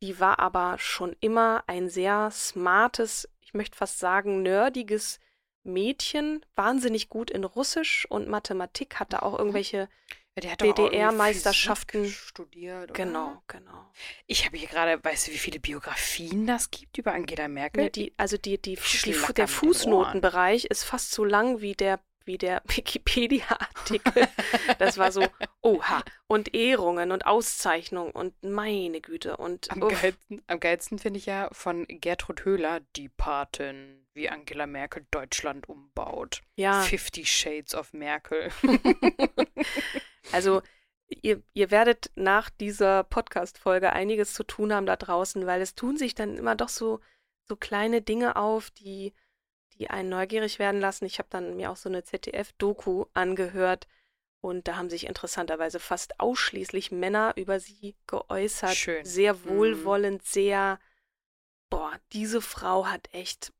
Die 0.00 0.20
war 0.20 0.38
aber 0.38 0.78
schon 0.78 1.16
immer 1.20 1.64
ein 1.66 1.88
sehr 1.88 2.30
smartes, 2.30 3.28
ich 3.40 3.54
möchte 3.54 3.76
fast 3.76 3.98
sagen, 3.98 4.42
nerdiges 4.42 5.18
Mädchen, 5.68 6.44
wahnsinnig 6.56 7.08
gut 7.08 7.30
in 7.30 7.44
Russisch 7.44 8.06
und 8.08 8.28
Mathematik, 8.28 8.96
hatte 8.96 9.22
auch 9.22 9.32
mhm. 9.32 9.38
irgendwelche 9.38 9.88
ja, 10.42 10.56
DDR-Meisterschaften 10.56 12.08
studiert. 12.08 12.90
Oder? 12.90 13.04
Genau, 13.04 13.42
genau. 13.46 13.90
Ich 14.26 14.46
habe 14.46 14.56
hier 14.56 14.68
gerade, 14.68 15.02
weißt 15.02 15.28
du, 15.28 15.32
wie 15.32 15.38
viele 15.38 15.60
Biografien 15.60 16.46
das 16.46 16.70
gibt 16.70 16.98
über 16.98 17.12
Angela 17.12 17.48
Merkel? 17.48 17.84
Ja, 17.84 17.90
die, 17.90 18.12
also 18.16 18.36
die, 18.36 18.60
die, 18.60 18.78
die 19.04 19.16
der 19.36 19.48
Fußnotenbereich 19.48 20.66
ist 20.66 20.84
fast 20.84 21.12
so 21.12 21.24
lang 21.24 21.60
wie 21.60 21.74
der 21.74 22.00
wie 22.28 22.38
der 22.38 22.62
Wikipedia-Artikel. 22.68 24.28
Das 24.78 24.98
war 24.98 25.10
so, 25.10 25.26
oha. 25.62 26.04
Und 26.28 26.54
Ehrungen 26.54 27.10
und 27.10 27.26
Auszeichnungen 27.26 28.12
und 28.12 28.34
meine 28.44 29.00
Güte. 29.00 29.38
Und 29.38 29.72
am 29.72 29.80
geilsten, 29.80 30.42
am 30.46 30.60
geilsten 30.60 30.98
finde 30.98 31.18
ich 31.18 31.26
ja 31.26 31.48
von 31.52 31.86
Gertrud 31.88 32.44
Höhler, 32.44 32.80
die 32.94 33.08
Patin, 33.08 34.06
wie 34.18 34.28
Angela 34.28 34.66
Merkel 34.66 35.06
Deutschland 35.10 35.68
umbaut. 35.68 36.42
Ja. 36.56 36.82
Fifty 36.82 37.24
Shades 37.24 37.74
of 37.74 37.94
Merkel. 37.94 38.50
Also 40.32 40.60
ihr, 41.08 41.42
ihr 41.54 41.70
werdet 41.70 42.10
nach 42.14 42.50
dieser 42.50 43.04
Podcast-Folge 43.04 43.92
einiges 43.92 44.34
zu 44.34 44.44
tun 44.44 44.72
haben 44.72 44.86
da 44.86 44.96
draußen, 44.96 45.46
weil 45.46 45.62
es 45.62 45.74
tun 45.74 45.96
sich 45.96 46.14
dann 46.14 46.36
immer 46.36 46.54
doch 46.54 46.68
so, 46.68 47.00
so 47.44 47.56
kleine 47.56 48.02
Dinge 48.02 48.36
auf, 48.36 48.70
die, 48.70 49.14
die 49.74 49.88
einen 49.88 50.10
neugierig 50.10 50.58
werden 50.58 50.80
lassen. 50.80 51.06
Ich 51.06 51.18
habe 51.18 51.28
dann 51.30 51.56
mir 51.56 51.70
auch 51.70 51.76
so 51.76 51.88
eine 51.88 52.04
ZDF-Doku 52.04 53.06
angehört 53.14 53.88
und 54.40 54.68
da 54.68 54.76
haben 54.76 54.90
sich 54.90 55.06
interessanterweise 55.06 55.80
fast 55.80 56.20
ausschließlich 56.20 56.92
Männer 56.92 57.32
über 57.36 57.58
sie 57.58 57.96
geäußert. 58.06 58.76
Schön. 58.76 59.04
Sehr 59.04 59.34
mhm. 59.34 59.44
wohlwollend, 59.46 60.24
sehr, 60.24 60.78
boah, 61.70 61.92
diese 62.12 62.40
Frau 62.40 62.86
hat 62.86 63.08
echt 63.12 63.52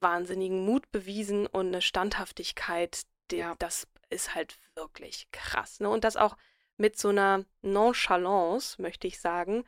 wahnsinnigen 0.00 0.64
Mut 0.64 0.90
bewiesen 0.90 1.46
und 1.46 1.68
eine 1.68 1.82
Standhaftigkeit, 1.82 3.02
ja. 3.32 3.54
das 3.58 3.86
ist 4.08 4.34
halt 4.34 4.58
wirklich 4.74 5.28
krass. 5.32 5.80
Ne? 5.80 5.88
Und 5.88 6.04
das 6.04 6.16
auch 6.16 6.36
mit 6.76 6.98
so 6.98 7.08
einer 7.08 7.44
Nonchalance, 7.62 8.80
möchte 8.80 9.06
ich 9.06 9.20
sagen. 9.20 9.64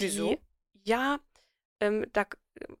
Die, 0.00 0.06
Wieso? 0.06 0.36
Ja, 0.84 1.18
ähm, 1.80 2.06
da 2.12 2.24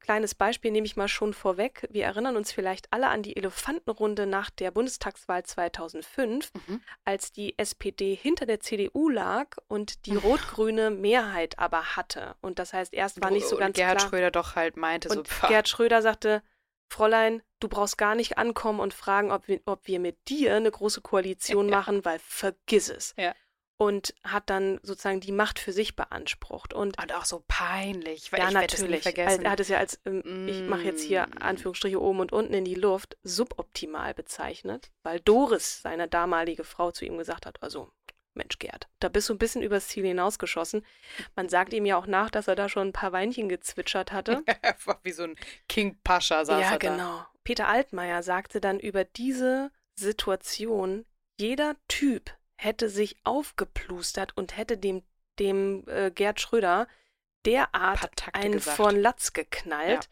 kleines 0.00 0.34
Beispiel 0.34 0.70
nehme 0.70 0.86
ich 0.86 0.96
mal 0.96 1.08
schon 1.08 1.34
vorweg. 1.34 1.86
Wir 1.90 2.04
erinnern 2.04 2.36
uns 2.36 2.52
vielleicht 2.52 2.92
alle 2.92 3.08
an 3.08 3.22
die 3.22 3.36
Elefantenrunde 3.36 4.26
nach 4.26 4.50
der 4.50 4.70
Bundestagswahl 4.70 5.44
2005, 5.44 6.52
mhm. 6.54 6.80
als 7.04 7.32
die 7.32 7.58
SPD 7.58 8.14
hinter 8.14 8.46
der 8.46 8.60
CDU 8.60 9.08
lag 9.08 9.56
und 9.68 10.06
die 10.06 10.16
rot-grüne 10.16 10.90
Mehrheit 10.90 11.58
aber 11.58 11.96
hatte. 11.96 12.36
Und 12.40 12.58
das 12.58 12.72
heißt, 12.72 12.94
erst 12.94 13.22
war 13.22 13.30
nicht 13.30 13.48
so 13.48 13.56
ganz 13.56 13.76
Gerhard 13.76 13.98
klar. 13.98 14.08
Schröder 14.08 14.30
doch 14.30 14.56
halt 14.56 14.76
meinte 14.76 15.08
und 15.08 15.28
so. 15.28 15.46
Gerhard 15.46 15.68
Schröder 15.68 16.02
sagte, 16.02 16.42
Fräulein, 16.88 17.42
du 17.60 17.68
brauchst 17.68 17.98
gar 17.98 18.14
nicht 18.14 18.38
ankommen 18.38 18.80
und 18.80 18.94
fragen, 18.94 19.32
ob 19.32 19.48
wir, 19.48 19.60
ob 19.66 19.86
wir 19.86 20.00
mit 20.00 20.28
dir 20.28 20.54
eine 20.54 20.70
große 20.70 21.00
Koalition 21.00 21.68
ja. 21.68 21.76
machen, 21.76 22.04
weil 22.04 22.18
vergiss 22.18 22.88
es. 22.88 23.14
Ja. 23.16 23.34
Und 23.78 24.14
hat 24.24 24.48
dann 24.48 24.80
sozusagen 24.82 25.20
die 25.20 25.32
Macht 25.32 25.58
für 25.58 25.72
sich 25.72 25.96
beansprucht. 25.96 26.72
Und, 26.72 26.98
und 26.98 27.14
auch 27.14 27.26
so 27.26 27.44
peinlich, 27.46 28.32
weil 28.32 28.40
ja, 28.40 28.48
ich 28.48 28.54
natürlich. 28.54 29.02
vergessen. 29.02 29.44
Er 29.44 29.50
hat 29.50 29.60
es 29.60 29.68
ja 29.68 29.76
als, 29.76 30.00
ähm, 30.06 30.22
mm. 30.24 30.48
ich 30.48 30.62
mache 30.62 30.84
jetzt 30.84 31.02
hier 31.02 31.26
mm. 31.26 31.42
Anführungsstriche 31.42 32.00
oben 32.00 32.20
und 32.20 32.32
unten 32.32 32.54
in 32.54 32.64
die 32.64 32.74
Luft, 32.74 33.18
suboptimal 33.22 34.14
bezeichnet, 34.14 34.90
weil 35.02 35.20
Doris, 35.20 35.82
seine 35.82 36.08
damalige 36.08 36.64
Frau, 36.64 36.90
zu 36.90 37.04
ihm 37.04 37.18
gesagt 37.18 37.44
hat, 37.44 37.62
also 37.62 37.92
Mensch, 38.36 38.58
Gerd, 38.58 38.88
da 39.00 39.08
bist 39.08 39.28
du 39.28 39.34
ein 39.34 39.38
bisschen 39.38 39.62
übers 39.62 39.88
Ziel 39.88 40.04
hinausgeschossen. 40.04 40.84
Man 41.34 41.48
sagt 41.48 41.72
ihm 41.72 41.86
ja 41.86 41.96
auch 41.96 42.06
nach, 42.06 42.30
dass 42.30 42.48
er 42.48 42.54
da 42.54 42.68
schon 42.68 42.88
ein 42.88 42.92
paar 42.92 43.12
Weinchen 43.12 43.48
gezwitschert 43.48 44.12
hatte. 44.12 44.44
Wie 45.02 45.12
so 45.12 45.24
ein 45.24 45.36
King 45.68 45.98
Pascha 46.04 46.44
saß 46.44 46.60
ja, 46.60 46.72
er 46.72 46.78
da. 46.78 46.86
Ja, 46.86 46.96
genau. 46.96 47.26
Peter 47.44 47.68
Altmaier 47.68 48.22
sagte 48.22 48.60
dann 48.60 48.78
über 48.78 49.04
diese 49.04 49.70
Situation, 49.98 51.06
jeder 51.38 51.76
Typ 51.88 52.36
hätte 52.56 52.88
sich 52.88 53.16
aufgeplustert 53.24 54.36
und 54.36 54.56
hätte 54.56 54.78
dem, 54.78 55.02
dem 55.38 55.84
äh, 55.88 56.10
Gerd 56.10 56.40
Schröder 56.40 56.88
derart 57.44 58.10
einen 58.32 58.54
gesagt. 58.54 58.76
von 58.76 58.96
Latz 59.00 59.32
geknallt. 59.32 60.08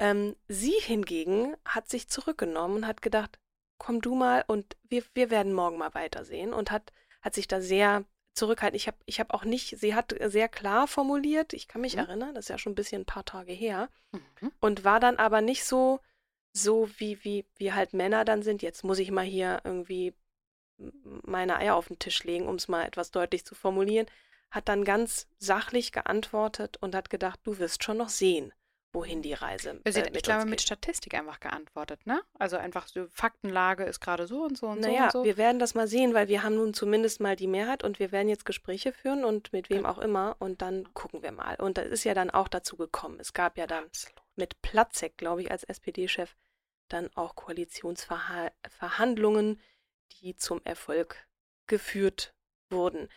Ja. 0.00 0.10
Ähm, 0.10 0.36
sie 0.46 0.74
hingegen 0.80 1.56
hat 1.64 1.88
sich 1.88 2.08
zurückgenommen 2.08 2.76
und 2.76 2.86
hat 2.86 3.02
gedacht, 3.02 3.38
komm 3.78 4.00
du 4.00 4.14
mal 4.14 4.44
und 4.46 4.76
wir, 4.88 5.02
wir 5.14 5.30
werden 5.30 5.52
morgen 5.52 5.78
mal 5.78 5.94
weitersehen 5.94 6.52
und 6.52 6.70
hat 6.70 6.92
hat 7.20 7.34
sich 7.34 7.48
da 7.48 7.60
sehr 7.60 8.04
zurückhalten. 8.34 8.76
Ich 8.76 8.86
habe 8.86 8.96
ich 9.06 9.20
hab 9.20 9.34
auch 9.34 9.44
nicht, 9.44 9.78
sie 9.78 9.94
hat 9.94 10.14
sehr 10.26 10.48
klar 10.48 10.86
formuliert, 10.86 11.52
ich 11.52 11.68
kann 11.68 11.80
mich 11.80 11.94
mhm. 11.94 12.00
erinnern, 12.00 12.34
das 12.34 12.46
ist 12.46 12.50
ja 12.50 12.58
schon 12.58 12.72
ein 12.72 12.76
bisschen 12.76 13.02
ein 13.02 13.06
paar 13.06 13.24
Tage 13.24 13.52
her, 13.52 13.88
mhm. 14.12 14.52
und 14.60 14.84
war 14.84 15.00
dann 15.00 15.16
aber 15.16 15.40
nicht 15.40 15.64
so, 15.64 16.00
so 16.52 16.88
wie, 16.98 17.22
wie, 17.24 17.44
wie 17.56 17.72
halt 17.72 17.92
Männer 17.92 18.24
dann 18.24 18.42
sind, 18.42 18.62
jetzt 18.62 18.84
muss 18.84 18.98
ich 18.98 19.10
mal 19.10 19.24
hier 19.24 19.60
irgendwie 19.64 20.14
meine 21.02 21.56
Eier 21.56 21.74
auf 21.74 21.88
den 21.88 21.98
Tisch 21.98 22.22
legen, 22.24 22.46
um 22.46 22.54
es 22.54 22.68
mal 22.68 22.84
etwas 22.84 23.10
deutlich 23.10 23.44
zu 23.44 23.54
formulieren, 23.54 24.06
hat 24.50 24.68
dann 24.68 24.84
ganz 24.84 25.26
sachlich 25.38 25.92
geantwortet 25.92 26.76
und 26.80 26.94
hat 26.94 27.10
gedacht, 27.10 27.40
du 27.42 27.58
wirst 27.58 27.82
schon 27.82 27.96
noch 27.96 28.08
sehen 28.08 28.52
wohin 28.92 29.22
die 29.22 29.34
Reise 29.34 29.80
äh, 29.84 30.10
Ich 30.12 30.22
glaube, 30.22 30.46
mit 30.46 30.62
Statistik 30.62 31.14
einfach 31.14 31.38
geantwortet, 31.40 32.06
ne? 32.06 32.22
Also 32.38 32.56
einfach 32.56 32.86
so, 32.88 33.06
Faktenlage 33.10 33.84
ist 33.84 34.00
gerade 34.00 34.26
so 34.26 34.42
und 34.42 34.56
so 34.56 34.68
und 34.68 34.80
naja, 34.80 35.10
so 35.10 35.18
so. 35.20 35.24
wir 35.24 35.36
werden 35.36 35.58
das 35.58 35.74
mal 35.74 35.86
sehen, 35.86 36.14
weil 36.14 36.28
wir 36.28 36.42
haben 36.42 36.54
nun 36.54 36.72
zumindest 36.74 37.20
mal 37.20 37.36
die 37.36 37.46
Mehrheit 37.46 37.84
und 37.84 37.98
wir 37.98 38.12
werden 38.12 38.28
jetzt 38.28 38.46
Gespräche 38.46 38.92
führen 38.92 39.24
und 39.24 39.52
mit 39.52 39.68
wem 39.70 39.86
auch 39.86 39.98
immer 39.98 40.36
und 40.38 40.62
dann 40.62 40.92
gucken 40.94 41.22
wir 41.22 41.32
mal. 41.32 41.56
Und 41.56 41.76
da 41.78 41.82
ist 41.82 42.04
ja 42.04 42.14
dann 42.14 42.30
auch 42.30 42.48
dazu 42.48 42.76
gekommen. 42.76 43.18
Es 43.20 43.34
gab 43.34 43.58
ja 43.58 43.66
dann 43.66 43.84
Absolut. 43.84 44.22
mit 44.36 44.62
Platzek, 44.62 45.18
glaube 45.18 45.42
ich, 45.42 45.50
als 45.50 45.64
SPD-Chef 45.64 46.36
dann 46.88 47.10
auch 47.14 47.34
Koalitionsverhandlungen, 47.34 49.60
die 50.20 50.36
zum 50.36 50.62
Erfolg 50.64 51.26
geführt 51.66 52.32
wurden 52.70 53.10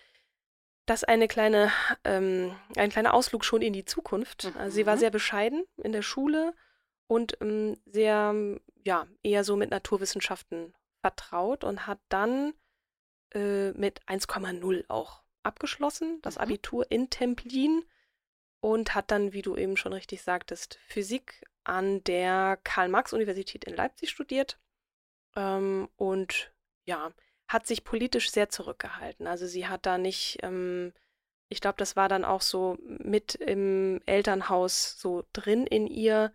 das 0.92 1.06
eine 1.06 1.30
kleine, 1.30 1.72
ähm, 2.04 2.54
ein 2.76 2.90
kleiner 2.90 3.14
Ausflug 3.14 3.46
schon 3.46 3.62
in 3.62 3.72
die 3.72 3.86
Zukunft. 3.86 4.44
Mhm. 4.44 4.58
Also 4.58 4.76
sie 4.76 4.86
war 4.86 4.98
sehr 4.98 5.10
bescheiden 5.10 5.64
in 5.78 5.94
der 5.94 6.02
Schule 6.02 6.54
und 7.08 7.38
ähm, 7.40 7.78
sehr, 7.86 8.36
ja, 8.84 9.08
eher 9.24 9.46
so 9.46 9.56
mit 9.56 9.72
Naturwissenschaften 9.72 10.74
vertraut 11.00 11.64
und 11.64 11.88
hat 11.88 12.00
dann 12.10 12.54
äh, 13.34 13.72
mit 13.72 14.02
1,0 14.04 14.84
auch 14.90 15.24
abgeschlossen, 15.44 16.20
das 16.24 16.36
mhm. 16.36 16.42
Abitur 16.42 16.92
in 16.92 17.10
Templin 17.10 17.86
und 18.60 18.94
hat 18.94 19.12
dann, 19.12 19.32
wie 19.32 19.42
du 19.42 19.56
eben 19.56 19.78
schon 19.78 19.94
richtig 19.94 20.22
sagtest, 20.24 20.78
Physik 20.88 21.46
an 21.64 22.04
der 22.04 22.60
Karl-Marx-Universität 22.66 23.64
in 23.64 23.78
Leipzig 23.78 24.10
studiert. 24.10 24.60
Ähm, 25.38 25.88
und 25.96 26.52
ja, 26.84 27.14
hat 27.52 27.68
sich 27.68 27.84
politisch 27.84 28.32
sehr 28.32 28.50
zurückgehalten. 28.50 29.28
Also 29.28 29.46
sie 29.46 29.68
hat 29.68 29.86
da 29.86 29.98
nicht, 29.98 30.40
ähm, 30.42 30.94
ich 31.50 31.62
glaube, 31.62 31.78
das 31.78 31.96
war 31.96 32.08
dann 32.08 32.24
auch 32.26 32.42
so 32.42 32.78
mit 32.82 33.36
im 33.36 34.02
Elternhaus 34.06 35.00
so 35.00 35.26
drin 35.34 35.68
in 35.68 35.88
ihr. 35.88 36.32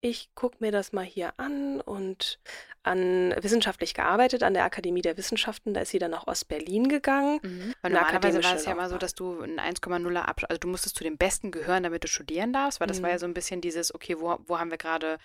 Ich 0.00 0.34
gucke 0.34 0.58
mir 0.60 0.72
das 0.72 0.92
mal 0.92 1.04
hier 1.04 1.32
an 1.38 1.80
und 1.80 2.38
an 2.82 3.34
wissenschaftlich 3.40 3.94
gearbeitet 3.94 4.42
an 4.42 4.54
der 4.54 4.64
Akademie 4.64 5.02
der 5.02 5.16
Wissenschaften. 5.16 5.74
Da 5.74 5.80
ist 5.80 5.90
sie 5.90 5.98
dann 5.98 6.10
nach 6.10 6.26
Ostberlin 6.26 6.88
gegangen. 6.88 7.40
Mhm. 7.42 7.74
Weil 7.82 7.92
normalerweise 7.92 8.42
war 8.44 8.54
es 8.54 8.66
ja 8.66 8.72
immer 8.72 8.88
so, 8.88 8.98
dass 8.98 9.14
du 9.14 9.40
ein 9.40 9.58
1,0er 9.58 10.22
Abschluss, 10.22 10.50
also 10.50 10.60
du 10.60 10.68
musstest 10.68 10.96
zu 10.96 11.04
den 11.04 11.16
Besten 11.16 11.50
gehören, 11.50 11.82
damit 11.82 12.04
du 12.04 12.08
studieren 12.08 12.52
darfst, 12.52 12.80
weil 12.80 12.86
das 12.86 12.98
mhm. 12.98 13.04
war 13.04 13.10
ja 13.10 13.16
mhm. 13.16 13.20
so 13.20 13.26
ein 13.26 13.34
bisschen 13.34 13.60
dieses, 13.60 13.94
okay, 13.94 14.20
wo, 14.20 14.38
wo 14.46 14.58
haben 14.58 14.70
wir 14.70 14.78
gerade 14.78 15.18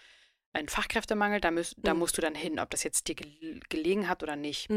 ein 0.54 0.68
Fachkräftemangel, 0.68 1.40
da, 1.42 1.52
müß, 1.52 1.76
da 1.78 1.94
Mhm. 1.94 2.00
musst 2.00 2.18
du 2.18 2.22
dann 2.22 2.36
hin, 2.36 2.60
ob 2.60 2.70
das 2.70 2.84
jetzt 2.84 3.08
dir 3.08 3.16
gel 3.16 3.60
gelegen 3.70 4.10
hat 4.10 4.24
oder 4.24 4.36
nicht. 4.36 4.70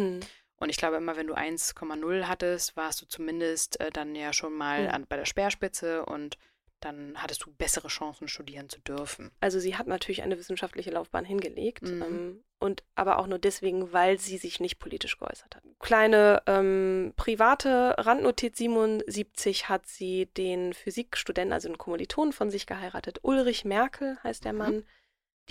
Und 0.65 0.71
ich 0.71 0.79
glaube 0.79 0.97
immer, 0.97 1.15
wenn 1.17 1.27
du 1.27 1.35
1,0 1.35 2.23
hattest, 2.25 2.75
warst 2.75 3.03
du 3.03 3.07
zumindest 3.07 3.79
äh, 3.81 3.91
dann 3.91 4.15
ja 4.15 4.33
schon 4.33 4.55
mal 4.55 4.85
Mhm. 4.85 4.89
an, 4.95 5.07
bei 5.07 5.17
der 5.19 5.27
Speerspitze 5.27 6.07
und 6.07 6.39
dann 6.81 7.23
hattest 7.23 7.45
du 7.45 7.53
bessere 7.53 7.89
Chancen, 7.89 8.29
studieren 8.29 8.71
zu 8.71 8.81
dürfen. 8.81 9.31
Also 9.41 9.59
sie 9.61 9.77
hat 9.77 9.87
natürlich 9.87 10.23
eine 10.23 10.39
wissenschaftliche 10.39 10.91
Laufbahn 10.91 11.27
hingelegt, 11.27 11.83
Mhm. 11.83 12.03
ähm, 12.03 12.45
und 12.61 12.83
aber 12.95 13.19
auch 13.19 13.27
nur 13.27 13.39
deswegen, 13.39 13.93
weil 13.93 14.19
sie 14.19 14.39
sich 14.39 14.59
nicht 14.59 14.79
politisch 14.79 15.19
geäußert 15.19 15.55
hat. 15.55 15.63
Kleine 15.81 16.43
ähm, 16.47 17.13
private 17.17 17.95
Randnotiz 17.99 18.57
77 18.57 19.69
hat 19.69 19.87
sie 19.87 20.27
den 20.27 20.73
Physikstudenten, 20.73 21.53
also 21.53 21.69
einen 21.69 21.77
Kommilitonen 21.79 22.33
von 22.33 22.49
sich 22.51 22.67
geheiratet. 22.67 23.19
Ulrich 23.23 23.67
Merkel 23.67 24.17
heißt 24.25 24.47
der 24.47 24.55
Mhm. 24.55 24.59
Mann. 24.59 24.85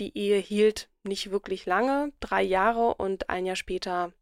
Die 0.00 0.18
Ehe 0.18 0.38
hielt 0.38 0.88
nicht 1.04 1.30
wirklich 1.30 1.66
lange, 1.66 2.12
drei 2.18 2.42
Jahre 2.42 2.94
und 2.94 3.30
ein 3.30 3.46
Jahr 3.46 3.54
später, 3.54 4.12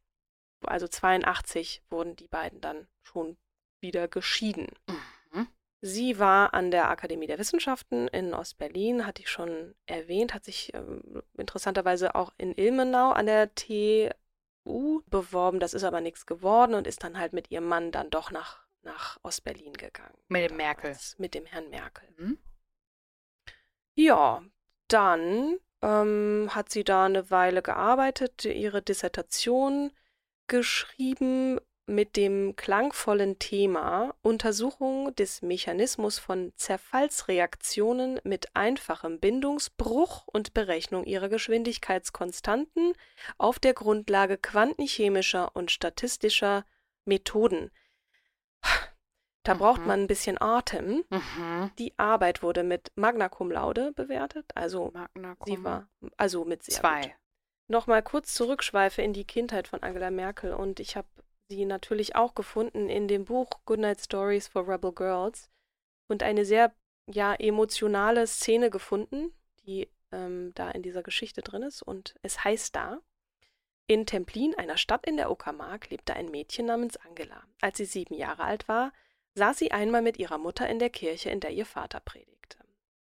also 0.64 0.88
82, 0.88 1.82
wurden 1.90 2.16
die 2.16 2.28
beiden 2.28 2.60
dann 2.60 2.86
schon 3.02 3.36
wieder 3.80 4.08
geschieden. 4.08 4.68
Mhm. 4.88 5.48
Sie 5.84 6.20
war 6.20 6.54
an 6.54 6.70
der 6.70 6.88
Akademie 6.90 7.26
der 7.26 7.40
Wissenschaften 7.40 8.06
in 8.08 8.34
Ostberlin, 8.34 9.04
hatte 9.04 9.22
ich 9.22 9.28
schon 9.28 9.74
erwähnt, 9.86 10.32
hat 10.32 10.44
sich 10.44 10.72
ähm, 10.74 11.22
interessanterweise 11.36 12.14
auch 12.14 12.32
in 12.38 12.56
Ilmenau 12.56 13.10
an 13.10 13.26
der 13.26 13.52
TU 13.56 15.02
beworben. 15.06 15.58
Das 15.58 15.74
ist 15.74 15.82
aber 15.82 16.00
nichts 16.00 16.24
geworden 16.24 16.74
und 16.74 16.86
ist 16.86 17.02
dann 17.02 17.18
halt 17.18 17.32
mit 17.32 17.50
ihrem 17.50 17.66
Mann 17.66 17.90
dann 17.90 18.10
doch 18.10 18.30
nach, 18.30 18.64
nach 18.82 19.18
Ostberlin 19.24 19.72
gegangen. 19.72 20.16
Mit 20.28 20.48
dem 20.48 20.56
Merkel. 20.56 20.96
Mit 21.18 21.34
dem 21.34 21.46
Herrn 21.46 21.68
Merkel. 21.70 22.08
Mhm. 22.16 22.38
Ja, 23.94 24.42
dann 24.86 25.58
ähm, 25.82 26.48
hat 26.54 26.70
sie 26.70 26.84
da 26.84 27.06
eine 27.06 27.30
Weile 27.30 27.60
gearbeitet, 27.60 28.44
ihre 28.44 28.82
Dissertation 28.82 29.90
geschrieben 30.46 31.58
mit 31.86 32.16
dem 32.16 32.54
klangvollen 32.54 33.38
Thema 33.40 34.14
Untersuchung 34.22 35.14
des 35.16 35.42
Mechanismus 35.42 36.18
von 36.18 36.52
Zerfallsreaktionen 36.56 38.20
mit 38.22 38.54
einfachem 38.54 39.18
Bindungsbruch 39.18 40.26
und 40.28 40.54
Berechnung 40.54 41.04
ihrer 41.04 41.28
Geschwindigkeitskonstanten 41.28 42.92
auf 43.36 43.58
der 43.58 43.74
Grundlage 43.74 44.38
quantenchemischer 44.38 45.54
und 45.56 45.70
statistischer 45.72 46.64
Methoden. 47.04 47.70
Da 49.42 49.54
braucht 49.54 49.80
Mhm. 49.80 49.86
man 49.88 50.00
ein 50.02 50.06
bisschen 50.06 50.40
Atem. 50.40 51.02
Mhm. 51.10 51.72
Die 51.78 51.98
Arbeit 51.98 52.44
wurde 52.44 52.62
mit 52.62 52.92
Magna 52.94 53.28
Cum 53.28 53.50
Laude 53.50 53.90
bewertet, 53.92 54.46
also 54.54 54.92
Magna 54.94 55.36
sie 55.44 55.56
Cum. 55.56 55.64
war 55.64 55.88
also 56.16 56.44
mit 56.44 56.62
sehr 56.62 56.76
zwei. 56.80 57.00
Gut. 57.02 57.10
Nochmal 57.68 58.02
kurz 58.02 58.34
zurückschweife 58.34 59.02
in 59.02 59.12
die 59.12 59.24
Kindheit 59.24 59.68
von 59.68 59.82
Angela 59.82 60.10
Merkel 60.10 60.52
und 60.52 60.80
ich 60.80 60.96
habe 60.96 61.08
sie 61.48 61.64
natürlich 61.64 62.16
auch 62.16 62.34
gefunden 62.34 62.88
in 62.88 63.08
dem 63.08 63.24
Buch 63.24 63.48
Goodnight 63.64 64.00
Stories 64.00 64.48
for 64.48 64.68
Rebel 64.68 64.92
Girls 64.92 65.50
und 66.08 66.22
eine 66.22 66.44
sehr 66.44 66.72
ja 67.06 67.34
emotionale 67.34 68.26
Szene 68.26 68.70
gefunden, 68.70 69.32
die 69.64 69.88
ähm, 70.12 70.52
da 70.54 70.70
in 70.70 70.82
dieser 70.82 71.02
Geschichte 71.02 71.42
drin 71.42 71.62
ist 71.62 71.82
und 71.82 72.14
es 72.22 72.44
heißt 72.44 72.74
da 72.76 73.00
in 73.86 74.06
Templin, 74.06 74.54
einer 74.54 74.78
Stadt 74.78 75.06
in 75.06 75.16
der 75.16 75.30
Uckermark, 75.30 75.90
lebte 75.90 76.14
ein 76.14 76.30
Mädchen 76.30 76.66
namens 76.66 76.96
Angela. 76.96 77.42
Als 77.60 77.78
sie 77.78 77.84
sieben 77.84 78.14
Jahre 78.14 78.44
alt 78.44 78.68
war, 78.68 78.92
saß 79.34 79.58
sie 79.58 79.72
einmal 79.72 80.02
mit 80.02 80.18
ihrer 80.18 80.38
Mutter 80.38 80.68
in 80.68 80.78
der 80.78 80.90
Kirche, 80.90 81.30
in 81.30 81.40
der 81.40 81.50
ihr 81.50 81.66
Vater 81.66 82.00
predigte. 82.00 82.58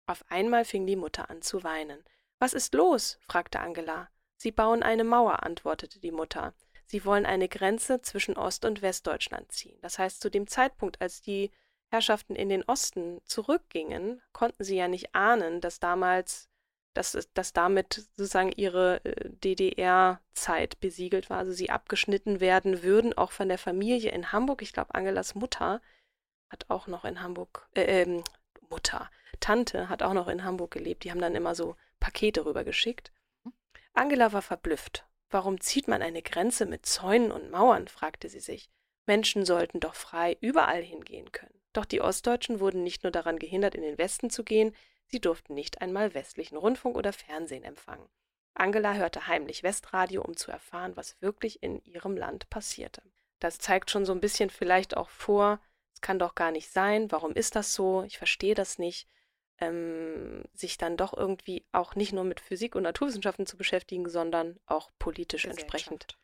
Auf 0.06 0.24
einmal 0.28 0.64
fing 0.64 0.86
die 0.86 0.96
Mutter 0.96 1.30
an 1.30 1.42
zu 1.42 1.64
weinen. 1.64 2.04
Was 2.38 2.52
ist 2.54 2.74
los? 2.74 3.18
fragte 3.22 3.60
Angela. 3.60 4.10
Sie 4.36 4.52
bauen 4.52 4.82
eine 4.82 5.04
Mauer, 5.04 5.42
antwortete 5.42 6.00
die 6.00 6.10
Mutter. 6.10 6.54
Sie 6.86 7.04
wollen 7.04 7.26
eine 7.26 7.48
Grenze 7.48 8.02
zwischen 8.02 8.36
Ost- 8.36 8.64
und 8.64 8.82
Westdeutschland 8.82 9.50
ziehen. 9.52 9.78
Das 9.80 9.98
heißt, 9.98 10.20
zu 10.20 10.30
dem 10.30 10.46
Zeitpunkt, 10.46 11.00
als 11.00 11.22
die 11.22 11.50
Herrschaften 11.90 12.34
in 12.36 12.48
den 12.48 12.64
Osten 12.64 13.20
zurückgingen, 13.24 14.20
konnten 14.32 14.64
sie 14.64 14.76
ja 14.76 14.88
nicht 14.88 15.14
ahnen, 15.14 15.60
dass 15.60 15.80
damals, 15.80 16.48
dass, 16.92 17.16
dass 17.34 17.52
damit 17.52 18.08
sozusagen 18.16 18.52
ihre 18.52 19.04
äh, 19.04 19.30
DDR-Zeit 19.30 20.80
besiegelt 20.80 21.30
war, 21.30 21.38
also 21.38 21.52
sie 21.52 21.70
abgeschnitten 21.70 22.40
werden 22.40 22.82
würden, 22.82 23.16
auch 23.16 23.32
von 23.32 23.48
der 23.48 23.58
Familie 23.58 24.10
in 24.10 24.32
Hamburg. 24.32 24.62
Ich 24.62 24.72
glaube, 24.72 24.94
Angelas 24.94 25.34
Mutter 25.34 25.80
hat 26.50 26.66
auch 26.68 26.86
noch 26.86 27.04
in 27.04 27.22
Hamburg, 27.22 27.68
äh, 27.74 28.02
ähm, 28.02 28.24
Mutter, 28.68 29.10
Tante 29.40 29.88
hat 29.88 30.02
auch 30.02 30.14
noch 30.14 30.28
in 30.28 30.44
Hamburg 30.44 30.72
gelebt. 30.72 31.04
Die 31.04 31.10
haben 31.10 31.20
dann 31.20 31.34
immer 31.34 31.54
so 31.54 31.76
Pakete 32.00 32.44
rübergeschickt. 32.44 33.12
Angela 33.94 34.32
war 34.32 34.42
verblüfft. 34.42 35.06
Warum 35.30 35.60
zieht 35.60 35.88
man 35.88 36.02
eine 36.02 36.20
Grenze 36.22 36.66
mit 36.66 36.84
Zäunen 36.84 37.30
und 37.30 37.50
Mauern? 37.50 37.88
fragte 37.88 38.28
sie 38.28 38.40
sich. 38.40 38.68
Menschen 39.06 39.44
sollten 39.44 39.80
doch 39.80 39.94
frei 39.94 40.36
überall 40.40 40.82
hingehen 40.82 41.32
können. 41.32 41.60
Doch 41.72 41.84
die 41.84 42.00
Ostdeutschen 42.00 42.60
wurden 42.60 42.82
nicht 42.82 43.02
nur 43.02 43.12
daran 43.12 43.38
gehindert, 43.38 43.74
in 43.74 43.82
den 43.82 43.98
Westen 43.98 44.30
zu 44.30 44.44
gehen, 44.44 44.74
sie 45.06 45.20
durften 45.20 45.54
nicht 45.54 45.80
einmal 45.80 46.14
westlichen 46.14 46.56
Rundfunk 46.56 46.96
oder 46.96 47.12
Fernsehen 47.12 47.64
empfangen. 47.64 48.08
Angela 48.54 48.94
hörte 48.94 49.26
heimlich 49.26 49.62
Westradio, 49.62 50.22
um 50.22 50.36
zu 50.36 50.50
erfahren, 50.50 50.96
was 50.96 51.20
wirklich 51.20 51.62
in 51.62 51.82
ihrem 51.84 52.16
Land 52.16 52.48
passierte. 52.50 53.02
Das 53.40 53.58
zeigt 53.58 53.90
schon 53.90 54.06
so 54.06 54.12
ein 54.12 54.20
bisschen 54.20 54.50
vielleicht 54.50 54.96
auch 54.96 55.08
vor, 55.08 55.60
es 55.92 56.00
kann 56.00 56.18
doch 56.18 56.34
gar 56.34 56.50
nicht 56.50 56.70
sein, 56.70 57.10
warum 57.10 57.32
ist 57.32 57.56
das 57.56 57.74
so, 57.74 58.04
ich 58.04 58.18
verstehe 58.18 58.54
das 58.54 58.78
nicht, 58.78 59.08
ähm, 59.60 60.44
sich 60.52 60.78
dann 60.78 60.96
doch 60.96 61.16
irgendwie 61.16 61.64
auch 61.72 61.94
nicht 61.94 62.12
nur 62.12 62.24
mit 62.24 62.40
Physik 62.40 62.74
und 62.74 62.82
Naturwissenschaften 62.82 63.46
zu 63.46 63.56
beschäftigen, 63.56 64.08
sondern 64.08 64.58
auch 64.66 64.90
politisch 64.98 65.44
entsprechend 65.44 66.18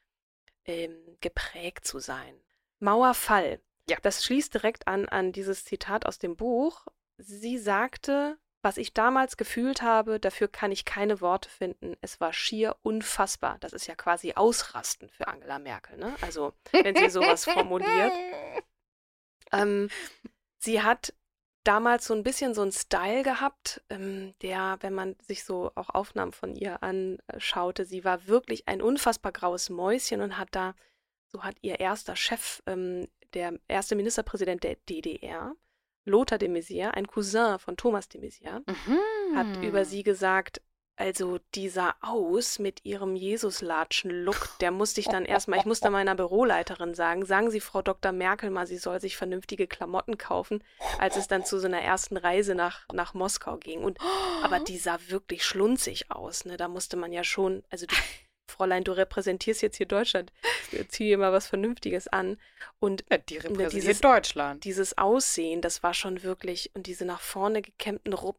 ähm, 0.64 0.96
geprägt 1.20 1.86
zu 1.86 1.98
sein. 1.98 2.34
Mauerfall. 2.80 3.60
Ja. 3.88 3.98
Das 4.02 4.24
schließt 4.24 4.54
direkt 4.54 4.88
an 4.88 5.08
an 5.08 5.32
dieses 5.32 5.64
Zitat 5.64 6.06
aus 6.06 6.18
dem 6.18 6.36
Buch. 6.36 6.86
Sie 7.18 7.58
sagte, 7.58 8.38
was 8.62 8.76
ich 8.76 8.92
damals 8.92 9.36
gefühlt 9.36 9.82
habe, 9.82 10.20
dafür 10.20 10.48
kann 10.48 10.70
ich 10.70 10.84
keine 10.84 11.20
Worte 11.20 11.48
finden. 11.48 11.96
Es 12.00 12.20
war 12.20 12.32
schier 12.32 12.76
unfassbar. 12.82 13.56
Das 13.60 13.72
ist 13.72 13.86
ja 13.86 13.94
quasi 13.94 14.34
Ausrasten 14.34 15.08
für 15.08 15.28
Angela 15.28 15.58
Merkel. 15.58 15.96
Ne? 15.96 16.14
Also, 16.20 16.52
wenn 16.72 16.96
sie 16.96 17.10
sowas 17.10 17.44
formuliert. 17.44 18.12
Ähm, 19.52 19.88
sie 20.58 20.80
hat 20.80 21.12
damals 21.64 22.06
so 22.06 22.14
ein 22.14 22.22
bisschen 22.22 22.54
so 22.54 22.62
einen 22.62 22.72
Style 22.72 23.22
gehabt, 23.22 23.82
ähm, 23.90 24.34
der, 24.42 24.78
wenn 24.80 24.94
man 24.94 25.16
sich 25.26 25.44
so 25.44 25.70
auch 25.74 25.90
Aufnahmen 25.90 26.32
von 26.32 26.54
ihr 26.54 26.82
anschaute, 26.82 27.84
sie 27.84 28.04
war 28.04 28.26
wirklich 28.26 28.66
ein 28.68 28.80
unfassbar 28.82 29.32
graues 29.32 29.70
Mäuschen 29.70 30.20
und 30.20 30.38
hat 30.38 30.48
da, 30.52 30.74
so 31.26 31.42
hat 31.42 31.56
ihr 31.62 31.80
erster 31.80 32.16
Chef, 32.16 32.62
ähm, 32.66 33.08
der 33.34 33.58
erste 33.68 33.94
Ministerpräsident 33.94 34.64
der 34.64 34.76
DDR, 34.88 35.54
Lothar 36.04 36.38
de 36.38 36.48
Maizière, 36.48 36.90
ein 36.92 37.06
Cousin 37.06 37.58
von 37.58 37.76
Thomas 37.76 38.08
de 38.08 38.20
Maizière, 38.20 38.62
Mhm. 38.66 39.36
hat 39.36 39.62
über 39.62 39.84
sie 39.84 40.02
gesagt, 40.02 40.60
also 41.00 41.38
die 41.54 41.70
sah 41.70 41.94
aus 42.02 42.58
mit 42.58 42.84
ihrem 42.84 43.16
Jesus-Latschen-Look. 43.16 44.58
Der 44.60 44.70
musste 44.70 45.00
ich 45.00 45.06
dann 45.06 45.24
erstmal, 45.24 45.58
ich 45.58 45.64
musste 45.64 45.88
meiner 45.88 46.14
Büroleiterin 46.14 46.94
sagen, 46.94 47.24
sagen 47.24 47.50
Sie 47.50 47.60
Frau 47.60 47.80
Dr. 47.80 48.12
Merkel 48.12 48.50
mal, 48.50 48.66
sie 48.66 48.76
soll 48.76 49.00
sich 49.00 49.16
vernünftige 49.16 49.66
Klamotten 49.66 50.18
kaufen, 50.18 50.62
als 50.98 51.16
es 51.16 51.26
dann 51.26 51.44
zu 51.46 51.58
so 51.58 51.66
einer 51.66 51.80
ersten 51.80 52.18
Reise 52.18 52.54
nach, 52.54 52.86
nach 52.92 53.14
Moskau 53.14 53.56
ging. 53.56 53.82
Und, 53.82 53.98
aber 54.42 54.60
die 54.60 54.76
sah 54.76 54.98
wirklich 55.08 55.42
schlunzig 55.44 56.10
aus. 56.10 56.44
Ne? 56.44 56.58
Da 56.58 56.68
musste 56.68 56.98
man 56.98 57.12
ja 57.12 57.24
schon, 57.24 57.62
also 57.70 57.86
du, 57.86 57.94
Fräulein, 58.50 58.84
du 58.84 58.92
repräsentierst 58.92 59.62
jetzt 59.62 59.76
hier 59.78 59.86
Deutschland. 59.86 60.32
Zieh 60.88 61.04
dir 61.04 61.16
mal 61.16 61.32
was 61.32 61.46
Vernünftiges 61.46 62.08
an. 62.08 62.36
Und 62.78 63.04
Ja, 63.10 63.16
die 63.16 63.38
repräsentiert 63.38 63.72
dieses- 63.72 64.00
Deutschland. 64.02 64.64
dieses 64.64 64.98
Aussehen, 64.98 65.62
das 65.62 65.82
war 65.82 65.94
schon 65.94 66.22
wirklich, 66.22 66.70
und 66.74 66.86
diese 66.86 67.06
nach 67.06 67.20
vorne 67.20 67.62
gekämmten 67.62 68.12
Rupp, 68.12 68.38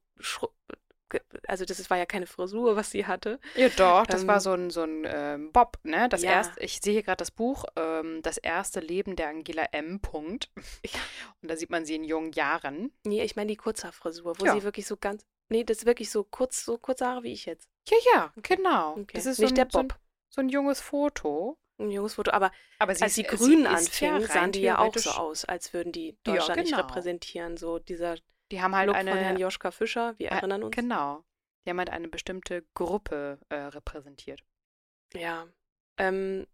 also 1.47 1.65
das 1.65 1.89
war 1.89 1.97
ja 1.97 2.06
keine 2.06 2.28
Frisur, 2.28 2.76
was 2.76 2.91
sie 2.91 3.06
hatte. 3.06 3.39
Ja, 3.56 3.69
doch, 3.69 4.06
das 4.06 4.21
Ähm, 4.21 4.28
war 4.28 4.39
so 4.39 4.52
ein, 4.54 4.69
so 4.69 4.84
ein 4.84 5.04
ähm, 5.08 5.52
Bob, 5.52 5.78
ne? 5.84 6.08
Das 6.10 6.21
Ja. 6.24 6.32
erste, 6.32 6.60
ich 6.62 6.80
sehe 6.82 6.93
hier 6.93 7.04
gerade 7.04 7.17
das 7.17 7.32
Buch, 7.32 7.65
ähm, 7.76 8.21
Das 8.24 8.38
erste 8.38 8.80
Leben 8.80 9.15
der 9.15 9.30
Angela 9.30 9.63
M. 9.71 10.00
Punkt. 10.00 10.50
Ja. 10.86 11.00
Und 11.41 11.50
da 11.52 11.56
sieht 11.58 11.69
man 11.69 11.86
sie 11.86 11.95
in 11.95 12.04
jungen 12.04 12.32
Jahren. 12.34 12.91
Nee, 13.06 13.24
ich 13.24 13.36
meine 13.36 13.47
die 13.47 13.56
Kurzhaarfrisur, 13.58 14.39
wo 14.39 14.45
Ja. 14.45 14.54
sie 14.54 14.63
wirklich 14.63 14.86
so 14.88 14.97
ganz, 14.97 15.26
nee, 15.50 15.63
das 15.63 15.80
ist 15.80 15.86
wirklich 15.86 16.10
so 16.12 16.24
kurz, 16.24 16.63
so 16.65 16.78
kurze 16.78 17.06
Haare 17.06 17.24
wie 17.24 17.34
ich 17.34 17.45
jetzt. 17.45 17.67
Ja, 17.89 17.97
ja, 18.13 18.34
genau. 18.41 18.91
Okay. 18.93 19.06
Das 19.13 19.26
ist 19.26 19.39
Nicht 19.39 19.50
so 19.50 19.52
ein, 19.54 19.56
der 19.56 19.67
so 19.71 19.80
ein, 19.80 19.88
Bob. 19.89 20.00
so 20.30 20.41
ein 20.41 20.50
junges 20.50 20.82
Foto. 20.82 21.58
Ein 21.80 21.89
junges 21.89 22.13
Foto, 22.13 22.30
aber 22.32 22.52
Aber 22.78 22.91
als 23.02 23.15
die 23.15 23.21
ist- 23.24 23.30
Grünen 23.30 23.63
ja 23.63 23.71
anfingen, 23.71 24.17
rein 24.24 24.28
sahen 24.28 24.52
die 24.52 24.62
ja 24.62 24.78
auch 24.78 24.95
so 24.95 25.10
aus, 25.12 25.45
als 25.45 25.74
würden 25.74 25.91
die 25.91 26.10
Ja, 26.28 26.34
Deutschland 26.36 26.62
nicht 26.62 26.71
genau. 26.76 26.84
repräsentieren. 26.86 27.58
So 27.58 27.80
dieser 27.80 28.17
Die 28.52 28.62
haben 28.62 28.76
halt 28.76 28.88
Look 28.88 28.96
eine. 28.96 29.12
von 29.12 29.20
Herrn 29.20 29.38
Joschka 29.38 29.72
Fischer, 29.72 30.18
wir 30.20 30.32
äh, 30.32 30.36
erinnern 30.36 30.64
uns. 30.64 30.76
Genau. 30.76 31.24
Die 31.66 31.70
haben 31.70 31.80
halt 31.80 31.90
eine 31.90 32.08
bestimmte 32.08 32.64
Gruppe 32.74 33.40
äh, 33.50 33.56
repräsentiert. 33.56 34.44
Ja. 35.14 35.48
Ähm, 35.98 36.48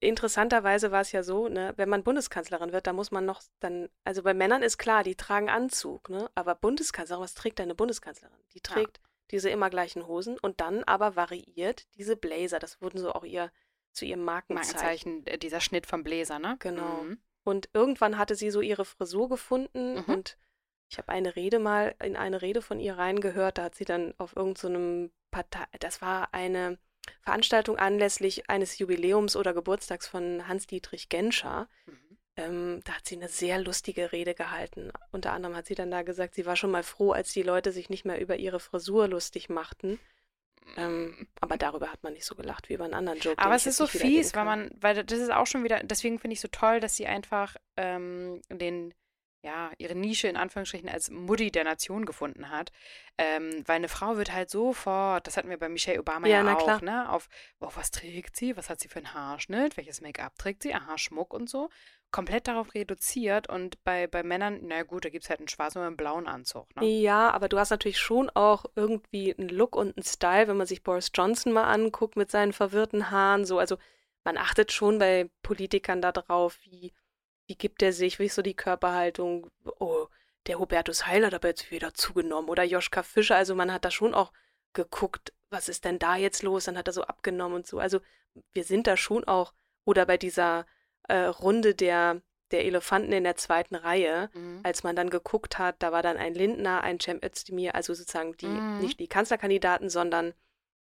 interessanterweise 0.00 0.90
war 0.90 1.00
es 1.00 1.12
ja 1.12 1.22
so, 1.22 1.48
ne, 1.48 1.72
wenn 1.76 1.88
man 1.88 2.02
Bundeskanzlerin 2.02 2.72
wird, 2.72 2.86
da 2.86 2.92
muss 2.92 3.10
man 3.10 3.24
noch 3.24 3.42
dann, 3.60 3.88
also 4.04 4.22
bei 4.22 4.34
Männern 4.34 4.62
ist 4.62 4.78
klar, 4.78 5.02
die 5.02 5.14
tragen 5.14 5.48
Anzug, 5.48 6.08
ne? 6.10 6.30
Aber 6.34 6.54
Bundeskanzlerin, 6.54 7.22
was 7.22 7.34
trägt 7.34 7.60
eine 7.60 7.74
Bundeskanzlerin? 7.74 8.38
Die 8.52 8.60
trägt 8.60 9.00
diese 9.30 9.50
immer 9.50 9.70
gleichen 9.70 10.06
Hosen 10.06 10.38
und 10.38 10.60
dann 10.60 10.84
aber 10.84 11.16
variiert 11.16 11.86
diese 11.96 12.16
Blazer. 12.16 12.58
Das 12.58 12.80
wurden 12.82 12.98
so 12.98 13.12
auch 13.12 13.24
ihr 13.24 13.50
zu 13.92 14.04
ihrem 14.04 14.24
Markenzeichen. 14.24 14.74
Markenzeichen, 14.74 15.26
äh, 15.26 15.38
dieser 15.38 15.60
Schnitt 15.60 15.86
vom 15.86 16.02
Bläser, 16.02 16.38
ne? 16.38 16.56
Genau. 16.58 17.02
Mhm. 17.02 17.18
Und 17.44 17.68
irgendwann 17.72 18.18
hatte 18.18 18.34
sie 18.34 18.50
so 18.50 18.60
ihre 18.60 18.84
Frisur 18.84 19.28
gefunden 19.28 19.94
mhm. 19.94 20.04
und 20.04 20.38
ich 20.94 20.98
habe 20.98 21.08
eine 21.08 21.34
Rede 21.34 21.58
mal 21.58 21.96
in 22.02 22.14
eine 22.14 22.40
Rede 22.40 22.62
von 22.62 22.78
ihr 22.78 22.96
reingehört, 22.96 23.58
da 23.58 23.64
hat 23.64 23.74
sie 23.74 23.84
dann 23.84 24.14
auf 24.16 24.36
irgendeinem 24.36 25.06
so 25.06 25.12
Partei, 25.32 25.64
das 25.80 26.00
war 26.00 26.28
eine 26.32 26.78
Veranstaltung 27.22 27.76
anlässlich 27.76 28.48
eines 28.48 28.78
Jubiläums 28.78 29.34
oder 29.34 29.52
Geburtstags 29.54 30.06
von 30.06 30.46
Hans-Dietrich 30.46 31.08
Genscher. 31.08 31.68
Mhm. 31.86 32.18
Ähm, 32.36 32.80
da 32.84 32.94
hat 32.94 33.06
sie 33.06 33.16
eine 33.16 33.28
sehr 33.28 33.60
lustige 33.60 34.12
Rede 34.12 34.34
gehalten. 34.34 34.92
Unter 35.10 35.32
anderem 35.32 35.56
hat 35.56 35.66
sie 35.66 35.74
dann 35.74 35.90
da 35.90 36.02
gesagt, 36.02 36.36
sie 36.36 36.46
war 36.46 36.54
schon 36.54 36.70
mal 36.70 36.84
froh, 36.84 37.10
als 37.10 37.32
die 37.32 37.42
Leute 37.42 37.72
sich 37.72 37.90
nicht 37.90 38.04
mehr 38.04 38.20
über 38.20 38.36
ihre 38.36 38.60
Frisur 38.60 39.08
lustig 39.08 39.48
machten. 39.48 39.98
Ähm, 40.76 41.26
aber 41.40 41.56
darüber 41.56 41.92
hat 41.92 42.04
man 42.04 42.12
nicht 42.12 42.24
so 42.24 42.36
gelacht 42.36 42.68
wie 42.68 42.74
über 42.74 42.84
einen 42.84 42.94
anderen 42.94 43.18
Joke. 43.18 43.38
Aber 43.38 43.56
es 43.56 43.66
ist 43.66 43.76
so 43.76 43.86
fies, 43.88 44.34
weil 44.34 44.44
man, 44.44 44.70
weil 44.80 45.04
das 45.04 45.18
ist 45.18 45.32
auch 45.32 45.46
schon 45.46 45.64
wieder, 45.64 45.80
deswegen 45.82 46.20
finde 46.20 46.34
ich 46.34 46.40
so 46.40 46.48
toll, 46.48 46.78
dass 46.78 46.96
sie 46.96 47.06
einfach 47.06 47.56
ähm, 47.76 48.40
den 48.48 48.94
ja, 49.44 49.70
ihre 49.76 49.94
Nische 49.94 50.26
in 50.26 50.38
Anführungsstrichen 50.38 50.88
als 50.88 51.10
Mutti 51.10 51.50
der 51.50 51.64
Nation 51.64 52.06
gefunden 52.06 52.48
hat. 52.48 52.72
Ähm, 53.18 53.62
weil 53.66 53.76
eine 53.76 53.88
Frau 53.88 54.16
wird 54.16 54.32
halt 54.32 54.50
sofort, 54.50 55.26
das 55.26 55.36
hatten 55.36 55.50
wir 55.50 55.58
bei 55.58 55.68
Michelle 55.68 56.00
Obama 56.00 56.26
ja, 56.26 56.42
ja 56.42 56.56
auch, 56.56 56.64
klar. 56.64 56.82
ne? 56.82 57.10
Auf, 57.10 57.28
oh, 57.60 57.68
was 57.74 57.90
trägt 57.90 58.36
sie? 58.36 58.56
Was 58.56 58.70
hat 58.70 58.80
sie 58.80 58.88
für 58.88 59.00
einen 59.00 59.12
Haarschnitt? 59.12 59.76
Welches 59.76 60.00
Make-up 60.00 60.36
trägt 60.38 60.62
sie? 60.62 60.74
Aha, 60.74 60.96
Schmuck 60.96 61.34
und 61.34 61.50
so. 61.50 61.68
Komplett 62.10 62.48
darauf 62.48 62.74
reduziert 62.74 63.48
und 63.48 63.82
bei, 63.84 64.06
bei 64.06 64.22
Männern, 64.22 64.60
na 64.62 64.82
gut, 64.82 65.04
da 65.04 65.10
gibt 65.10 65.24
es 65.24 65.30
halt 65.30 65.40
einen 65.40 65.48
schwarzen 65.48 65.78
oder 65.78 65.88
einen 65.88 65.96
blauen 65.96 66.26
Anzug. 66.26 66.74
Ne? 66.76 66.86
Ja, 66.86 67.30
aber 67.30 67.48
du 67.48 67.58
hast 67.58 67.70
natürlich 67.70 67.98
schon 67.98 68.30
auch 68.30 68.64
irgendwie 68.76 69.36
einen 69.36 69.50
Look 69.50 69.76
und 69.76 69.96
einen 69.96 70.04
Style, 70.04 70.48
wenn 70.48 70.56
man 70.56 70.66
sich 70.66 70.82
Boris 70.82 71.10
Johnson 71.14 71.52
mal 71.52 71.64
anguckt 71.64 72.16
mit 72.16 72.30
seinen 72.30 72.52
verwirrten 72.54 73.10
Haaren. 73.10 73.44
So, 73.44 73.58
also 73.58 73.76
man 74.22 74.38
achtet 74.38 74.72
schon 74.72 74.98
bei 74.98 75.28
Politikern 75.42 76.00
darauf, 76.00 76.58
wie 76.62 76.94
wie 77.46 77.56
gibt 77.56 77.82
er 77.82 77.92
sich? 77.92 78.18
Wie 78.18 78.26
ist 78.26 78.34
so 78.34 78.42
die 78.42 78.54
Körperhaltung? 78.54 79.48
Oh, 79.78 80.06
der 80.46 80.58
Hubertus 80.58 81.06
Heil 81.06 81.24
hat 81.24 81.34
aber 81.34 81.48
jetzt 81.48 81.70
wieder 81.70 81.94
zugenommen. 81.94 82.48
Oder 82.48 82.64
Joschka 82.64 83.02
Fischer. 83.02 83.36
Also 83.36 83.54
man 83.54 83.72
hat 83.72 83.84
da 83.84 83.90
schon 83.90 84.14
auch 84.14 84.32
geguckt, 84.72 85.32
was 85.50 85.68
ist 85.68 85.84
denn 85.84 85.98
da 85.98 86.16
jetzt 86.16 86.42
los? 86.42 86.64
Dann 86.64 86.78
hat 86.78 86.88
er 86.88 86.92
so 86.92 87.02
abgenommen 87.02 87.56
und 87.56 87.66
so. 87.66 87.78
Also 87.78 88.00
wir 88.52 88.64
sind 88.64 88.86
da 88.86 88.96
schon 88.96 89.24
auch. 89.24 89.52
Oder 89.84 90.06
bei 90.06 90.16
dieser 90.16 90.66
äh, 91.08 91.16
Runde 91.16 91.74
der, 91.74 92.22
der 92.50 92.64
Elefanten 92.64 93.12
in 93.12 93.24
der 93.24 93.36
zweiten 93.36 93.74
Reihe, 93.74 94.30
mhm. 94.32 94.60
als 94.62 94.82
man 94.82 94.96
dann 94.96 95.10
geguckt 95.10 95.58
hat, 95.58 95.76
da 95.80 95.92
war 95.92 96.02
dann 96.02 96.16
ein 96.16 96.34
Lindner, 96.34 96.82
ein 96.82 96.98
Cem 97.00 97.20
Özdemir, 97.22 97.74
also 97.74 97.92
sozusagen 97.92 98.36
die, 98.38 98.46
mhm. 98.46 98.78
nicht 98.80 98.98
die 99.00 99.08
Kanzlerkandidaten, 99.08 99.90
sondern 99.90 100.32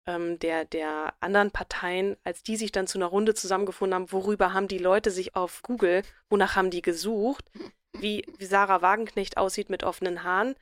ähm, 0.09 0.39
der, 0.39 0.65
der 0.65 1.13
anderen 1.19 1.51
Parteien, 1.51 2.17
als 2.23 2.41
die 2.41 2.55
sich 2.55 2.71
dann 2.71 2.87
zu 2.87 2.97
einer 2.97 3.05
Runde 3.05 3.35
zusammengefunden 3.35 3.93
haben, 3.93 4.11
worüber 4.11 4.53
haben 4.53 4.67
die 4.67 4.79
Leute 4.79 5.11
sich 5.11 5.35
auf 5.35 5.61
Google, 5.61 6.01
wonach 6.29 6.55
haben 6.55 6.71
die 6.71 6.81
gesucht, 6.81 7.45
wie, 7.93 8.25
wie 8.37 8.45
Sarah 8.45 8.81
Wagenknecht 8.81 9.37
aussieht 9.37 9.69
mit 9.69 9.83
offenen 9.83 10.23
Haaren, 10.23 10.55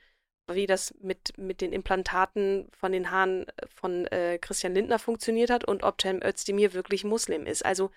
wie 0.50 0.66
das 0.66 0.94
mit, 1.00 1.36
mit 1.38 1.62
den 1.62 1.72
Implantaten 1.72 2.68
von 2.72 2.92
den 2.92 3.10
Haaren 3.10 3.46
von 3.74 4.06
äh, 4.08 4.38
Christian 4.38 4.74
Lindner 4.74 4.98
funktioniert 4.98 5.50
hat 5.50 5.64
und 5.64 5.82
ob 5.82 6.00
Cem 6.00 6.22
Özdemir 6.22 6.74
wirklich 6.74 7.04
Muslim 7.04 7.46
ist. 7.46 7.64
Also 7.64 7.90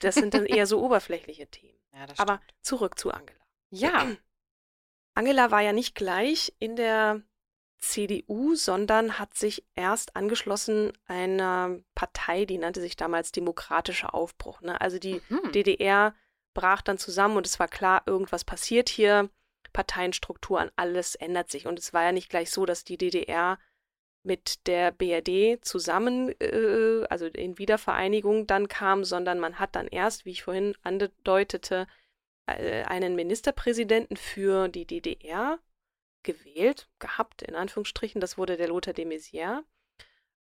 das 0.00 0.14
sind 0.14 0.32
dann 0.32 0.46
eher 0.46 0.66
so 0.66 0.82
oberflächliche 0.84 1.46
Themen. 1.48 1.78
Ja, 1.92 2.06
Aber 2.16 2.40
zurück 2.62 2.98
zu 2.98 3.10
Angela. 3.10 3.40
Ja. 3.70 4.06
Angela 5.14 5.50
war 5.50 5.60
ja 5.60 5.72
nicht 5.72 5.94
gleich 5.94 6.54
in 6.58 6.76
der 6.76 7.22
CDU, 7.78 8.54
sondern 8.54 9.18
hat 9.18 9.34
sich 9.34 9.64
erst 9.74 10.16
angeschlossen 10.16 10.92
einer 11.06 11.78
Partei, 11.94 12.44
die 12.44 12.58
nannte 12.58 12.80
sich 12.80 12.96
damals 12.96 13.32
Demokratischer 13.32 14.14
Aufbruch. 14.14 14.60
Ne? 14.60 14.80
Also 14.80 14.98
die 14.98 15.20
mhm. 15.28 15.52
DDR 15.52 16.14
brach 16.54 16.82
dann 16.82 16.98
zusammen 16.98 17.36
und 17.36 17.46
es 17.46 17.60
war 17.60 17.68
klar, 17.68 18.02
irgendwas 18.06 18.44
passiert 18.44 18.88
hier. 18.88 19.30
Parteienstrukturen, 19.72 20.70
alles 20.76 21.14
ändert 21.14 21.50
sich. 21.50 21.66
Und 21.66 21.78
es 21.78 21.92
war 21.92 22.02
ja 22.02 22.12
nicht 22.12 22.30
gleich 22.30 22.50
so, 22.50 22.66
dass 22.66 22.84
die 22.84 22.98
DDR 22.98 23.58
mit 24.24 24.66
der 24.66 24.90
BRD 24.90 25.64
zusammen, 25.64 26.34
äh, 26.40 27.04
also 27.08 27.26
in 27.26 27.58
Wiedervereinigung 27.58 28.46
dann 28.46 28.68
kam, 28.68 29.04
sondern 29.04 29.38
man 29.38 29.58
hat 29.58 29.76
dann 29.76 29.86
erst, 29.86 30.24
wie 30.24 30.30
ich 30.30 30.42
vorhin 30.42 30.74
andeutete, 30.82 31.86
äh, 32.46 32.82
einen 32.84 33.14
Ministerpräsidenten 33.14 34.16
für 34.16 34.68
die 34.68 34.86
DDR 34.86 35.58
gewählt, 36.22 36.88
gehabt, 36.98 37.42
in 37.42 37.54
Anführungsstrichen. 37.54 38.20
Das 38.20 38.38
wurde 38.38 38.56
der 38.56 38.68
Lothar 38.68 38.94
de 38.94 39.04
Maizière. 39.04 39.62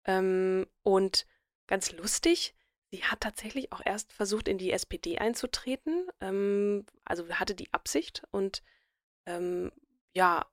Ähm, 0.06 0.68
und 0.84 1.26
ganz 1.68 1.92
lustig, 1.92 2.56
sie 2.92 3.04
hat 3.04 3.22
tatsächlich 3.22 3.72
auch 3.72 3.82
erst 3.86 4.14
versucht, 4.14 4.48
in 4.48 4.58
die 4.58 4.72
SPD 4.72 5.18
einzutreten. 5.18 6.10
Ähm, 6.22 6.86
also 7.06 7.28
hatte 7.30 7.56
die 7.56 7.74
Absicht 7.74 8.24
und 8.32 8.64
ähm, 9.26 9.72
ja, 10.14 10.46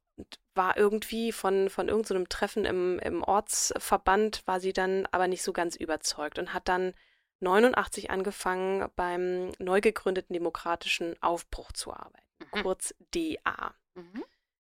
war 0.54 0.76
irgendwie 0.76 1.32
von, 1.32 1.68
von 1.70 1.88
irgendeinem 1.88 2.22
so 2.22 2.28
Treffen 2.28 2.64
im, 2.64 2.98
im 3.00 3.22
Ortsverband, 3.22 4.46
war 4.46 4.60
sie 4.60 4.72
dann 4.72 5.06
aber 5.10 5.26
nicht 5.26 5.42
so 5.42 5.52
ganz 5.52 5.74
überzeugt 5.76 6.38
und 6.38 6.54
hat 6.54 6.68
dann 6.68 6.94
89 7.40 8.10
angefangen, 8.10 8.88
beim 8.94 9.50
neu 9.58 9.80
gegründeten 9.80 10.32
Demokratischen 10.32 11.20
Aufbruch 11.22 11.72
zu 11.72 11.92
arbeiten, 11.92 12.26
mhm. 12.52 12.62
kurz 12.62 12.94
DA. 13.12 13.74
Mhm. 13.94 14.24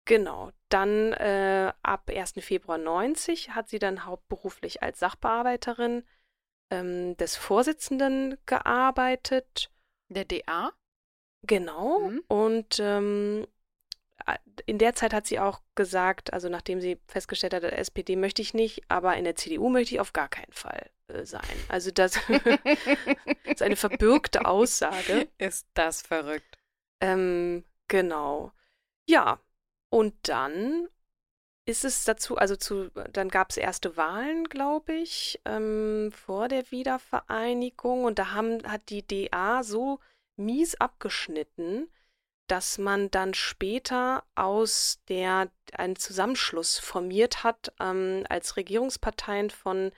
Genau, 0.07 0.53
dann 0.69 1.13
äh, 1.15 1.73
ab 1.83 2.09
1. 2.09 2.35
Februar 2.39 2.79
90 2.79 3.51
hat 3.51 3.69
sie 3.69 3.81
dann 3.81 4.07
hauptberuflich 4.07 4.83
als 4.83 5.01
Sachbearbeiterin 5.01 6.05
ähm, 6.71 7.17
des 7.17 7.37
Vorsitzenden 7.37 8.39
gearbeitet. 8.47 9.71
Der 10.09 10.25
DA? 10.25 10.73
Genau. 11.43 12.09
Mhm. 12.09 12.23
Und 12.29 12.79
ähm, 12.81 13.47
in 14.65 14.79
der 14.79 14.95
Zeit 14.95 15.13
hat 15.13 15.27
sie 15.27 15.41
auch 15.41 15.61
gesagt, 15.75 16.33
also 16.33 16.49
nachdem 16.49 16.81
sie 16.81 16.99
festgestellt 17.09 17.55
hat, 17.55 17.65
SPD 17.65 18.15
möchte 18.15 18.43
ich 18.43 18.55
nicht, 18.55 18.83
aber 18.89 19.17
in 19.17 19.25
der 19.25 19.35
CDU 19.35 19.69
möchte 19.69 19.95
ich 19.95 20.01
auf 20.01 20.13
gar 20.13 20.29
keinen 20.29 20.53
Fall 20.53 20.89
äh, 21.09 21.25
sein. 21.25 21.43
Also 21.69 21.91
das 21.91 22.17
ist 23.45 23.63
eine 23.63 23.77
verbürgte 23.77 24.47
Aussage. 24.47 25.29
Ist 25.39 25.67
das 25.75 26.03
verrückt. 26.03 26.59
Ähm, 27.01 27.65
genau. 27.89 28.53
Ja, 29.09 29.41
und 29.91 30.15
dann 30.23 30.89
ist 31.67 31.85
es 31.85 32.05
dazu, 32.05 32.37
also 32.37 32.55
zu, 32.57 32.91
dann 33.13 33.29
gab 33.29 33.51
es 33.51 33.57
erste 33.57 33.97
Wahlen, 33.97 34.45
glaube 34.45 34.93
ich, 34.93 35.41
ähm, 35.45 36.13
vor 36.13 36.49
der 36.49 36.71
Wiedervereinigung. 36.71 38.05
Und 38.05 38.21
da 38.21 38.33
haben, 38.33 38.63
hat 38.71 38.89
die 38.89 39.05
DA 39.05 39.65
so 39.65 39.99
mies 40.37 40.77
abgeschnitten, 40.77 41.91
dass 42.47 42.79
man 42.79 43.11
dann 43.11 43.35
später 43.35 44.23
aus 44.37 45.01
der 45.09 45.51
einen 45.73 45.97
Zusammenschluss 45.97 46.79
formiert 46.79 47.43
hat 47.43 47.73
ähm, 47.81 48.25
als 48.29 48.57
Regierungsparteien 48.57 49.51
von 49.51 49.91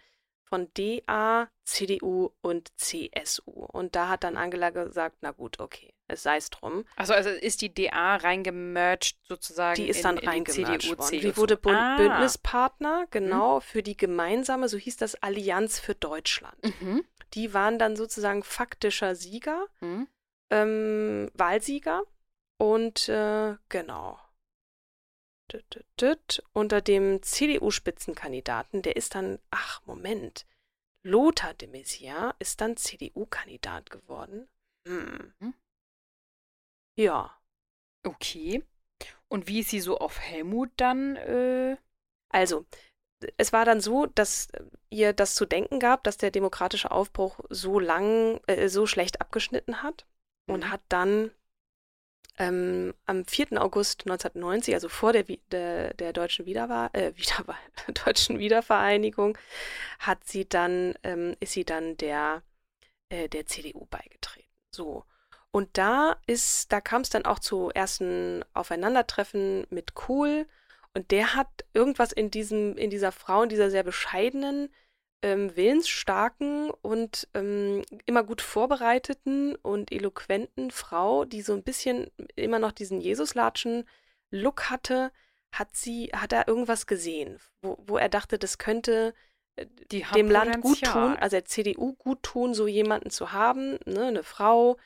von 0.48 0.72
DA, 0.74 1.48
CDU 1.64 2.30
und 2.40 2.72
CSU. 2.78 3.50
Und 3.52 3.94
da 3.94 4.08
hat 4.08 4.24
dann 4.24 4.36
Angela 4.36 4.70
gesagt, 4.70 5.18
na 5.20 5.32
gut, 5.32 5.60
okay, 5.60 5.94
sei 6.14 6.36
es 6.36 6.50
drum. 6.50 6.84
Also, 6.96 7.12
also 7.12 7.30
ist 7.30 7.60
die 7.60 7.72
DA 7.72 8.16
reingemerged 8.16 9.16
sozusagen 9.26 9.76
Die 9.76 9.88
ist 9.88 10.04
dann 10.04 10.18
in, 10.18 10.28
reingemerged 10.28 10.88
worden. 10.88 11.02
CDU, 11.02 11.28
Sie 11.28 11.36
wurde 11.36 11.56
Bund 11.56 11.76
ah. 11.76 11.96
Bündnispartner, 11.96 13.06
genau, 13.10 13.56
mhm. 13.56 13.60
für 13.62 13.82
die 13.82 13.96
gemeinsame, 13.96 14.68
so 14.68 14.78
hieß 14.78 14.96
das, 14.96 15.14
Allianz 15.22 15.78
für 15.78 15.94
Deutschland. 15.94 16.56
Mhm. 16.80 17.04
Die 17.34 17.52
waren 17.54 17.78
dann 17.78 17.96
sozusagen 17.96 18.42
faktischer 18.42 19.14
Sieger, 19.14 19.66
mhm. 19.80 20.08
ähm, 20.50 21.30
Wahlsieger. 21.34 22.02
Und 22.60 23.08
äh, 23.08 23.54
genau, 23.68 24.18
unter 26.52 26.80
dem 26.80 27.22
CDU-Spitzenkandidaten, 27.22 28.82
der 28.82 28.96
ist 28.96 29.14
dann, 29.14 29.38
ach 29.50 29.80
Moment, 29.86 30.46
Lothar 31.02 31.54
de 31.54 31.68
Maizière 31.68 32.34
ist 32.38 32.60
dann 32.60 32.76
CDU-Kandidat 32.76 33.90
geworden. 33.90 34.48
Hm. 34.86 35.32
Ja. 36.98 37.30
Okay. 38.04 38.64
Und 39.28 39.46
wie 39.46 39.60
ist 39.60 39.70
sie 39.70 39.80
so 39.80 39.98
auf 39.98 40.18
Helmut 40.20 40.70
dann? 40.76 41.16
Äh... 41.16 41.76
Also, 42.30 42.66
es 43.36 43.52
war 43.52 43.64
dann 43.64 43.80
so, 43.80 44.06
dass 44.06 44.48
ihr 44.90 45.12
das 45.12 45.34
zu 45.34 45.46
denken 45.46 45.80
gab, 45.80 46.04
dass 46.04 46.18
der 46.18 46.30
demokratische 46.30 46.90
Aufbruch 46.90 47.40
so 47.48 47.78
lang, 47.78 48.40
äh, 48.46 48.68
so 48.68 48.86
schlecht 48.86 49.20
abgeschnitten 49.20 49.82
hat 49.82 50.06
und 50.46 50.64
mhm. 50.64 50.70
hat 50.70 50.80
dann 50.88 51.30
ähm, 52.38 52.94
am 53.06 53.24
4. 53.24 53.62
August 53.62 54.02
1990, 54.02 54.74
also 54.74 54.88
vor 54.88 55.12
der, 55.12 55.24
der, 55.24 55.94
der 55.94 56.12
deutschen, 56.12 56.46
Wiederwahl, 56.46 56.90
äh, 56.92 57.12
Wiederwahl, 57.16 57.56
deutschen 58.04 58.38
Wiedervereinigung, 58.38 59.38
hat 60.00 60.24
sie 60.24 60.48
dann, 60.48 60.94
ähm, 61.02 61.34
ist 61.40 61.52
sie 61.52 61.64
dann 61.64 61.96
der, 61.96 62.42
äh, 63.08 63.28
der 63.28 63.46
CDU 63.46 63.86
beigetreten. 63.86 64.48
So. 64.74 65.04
Und 65.50 65.78
da 65.78 66.16
ist, 66.26 66.72
da 66.72 66.80
kam 66.80 67.02
es 67.02 67.10
dann 67.10 67.24
auch 67.24 67.38
zu 67.38 67.70
ersten 67.70 68.44
Aufeinandertreffen 68.52 69.66
mit 69.70 69.94
Kohl 69.94 70.46
Und 70.94 71.10
der 71.10 71.34
hat 71.34 71.48
irgendwas 71.74 72.12
in 72.12 72.30
diesem, 72.30 72.76
in 72.76 72.90
dieser 72.90 73.12
Frau, 73.12 73.42
in 73.42 73.48
dieser 73.48 73.70
sehr 73.70 73.82
bescheidenen, 73.82 74.68
ähm, 75.22 75.56
willensstarken 75.56 76.70
und 76.70 77.28
ähm, 77.34 77.82
immer 78.06 78.22
gut 78.22 78.40
vorbereiteten 78.40 79.56
und 79.56 79.90
eloquenten 79.90 80.70
Frau, 80.70 81.24
die 81.24 81.42
so 81.42 81.54
ein 81.54 81.64
bisschen 81.64 82.10
immer 82.36 82.58
noch 82.58 82.72
diesen 82.72 83.00
Jesuslatschen-Look 83.00 84.70
hatte, 84.70 85.10
hat 85.50 85.74
sie, 85.74 86.10
hat 86.14 86.32
er 86.32 86.46
irgendwas 86.46 86.86
gesehen, 86.86 87.40
wo, 87.62 87.78
wo 87.86 87.96
er 87.96 88.08
dachte, 88.08 88.38
das 88.38 88.58
könnte 88.58 89.14
äh, 89.56 89.66
dem 90.14 90.30
Land 90.30 90.60
gut 90.60 90.82
tun, 90.82 91.16
also 91.16 91.36
der 91.36 91.46
CDU 91.46 91.94
gut 91.94 92.22
tun, 92.22 92.54
so 92.54 92.68
jemanden 92.68 93.10
zu 93.10 93.32
haben, 93.32 93.78
ne, 93.86 94.06
eine 94.06 94.22
Frau 94.22 94.76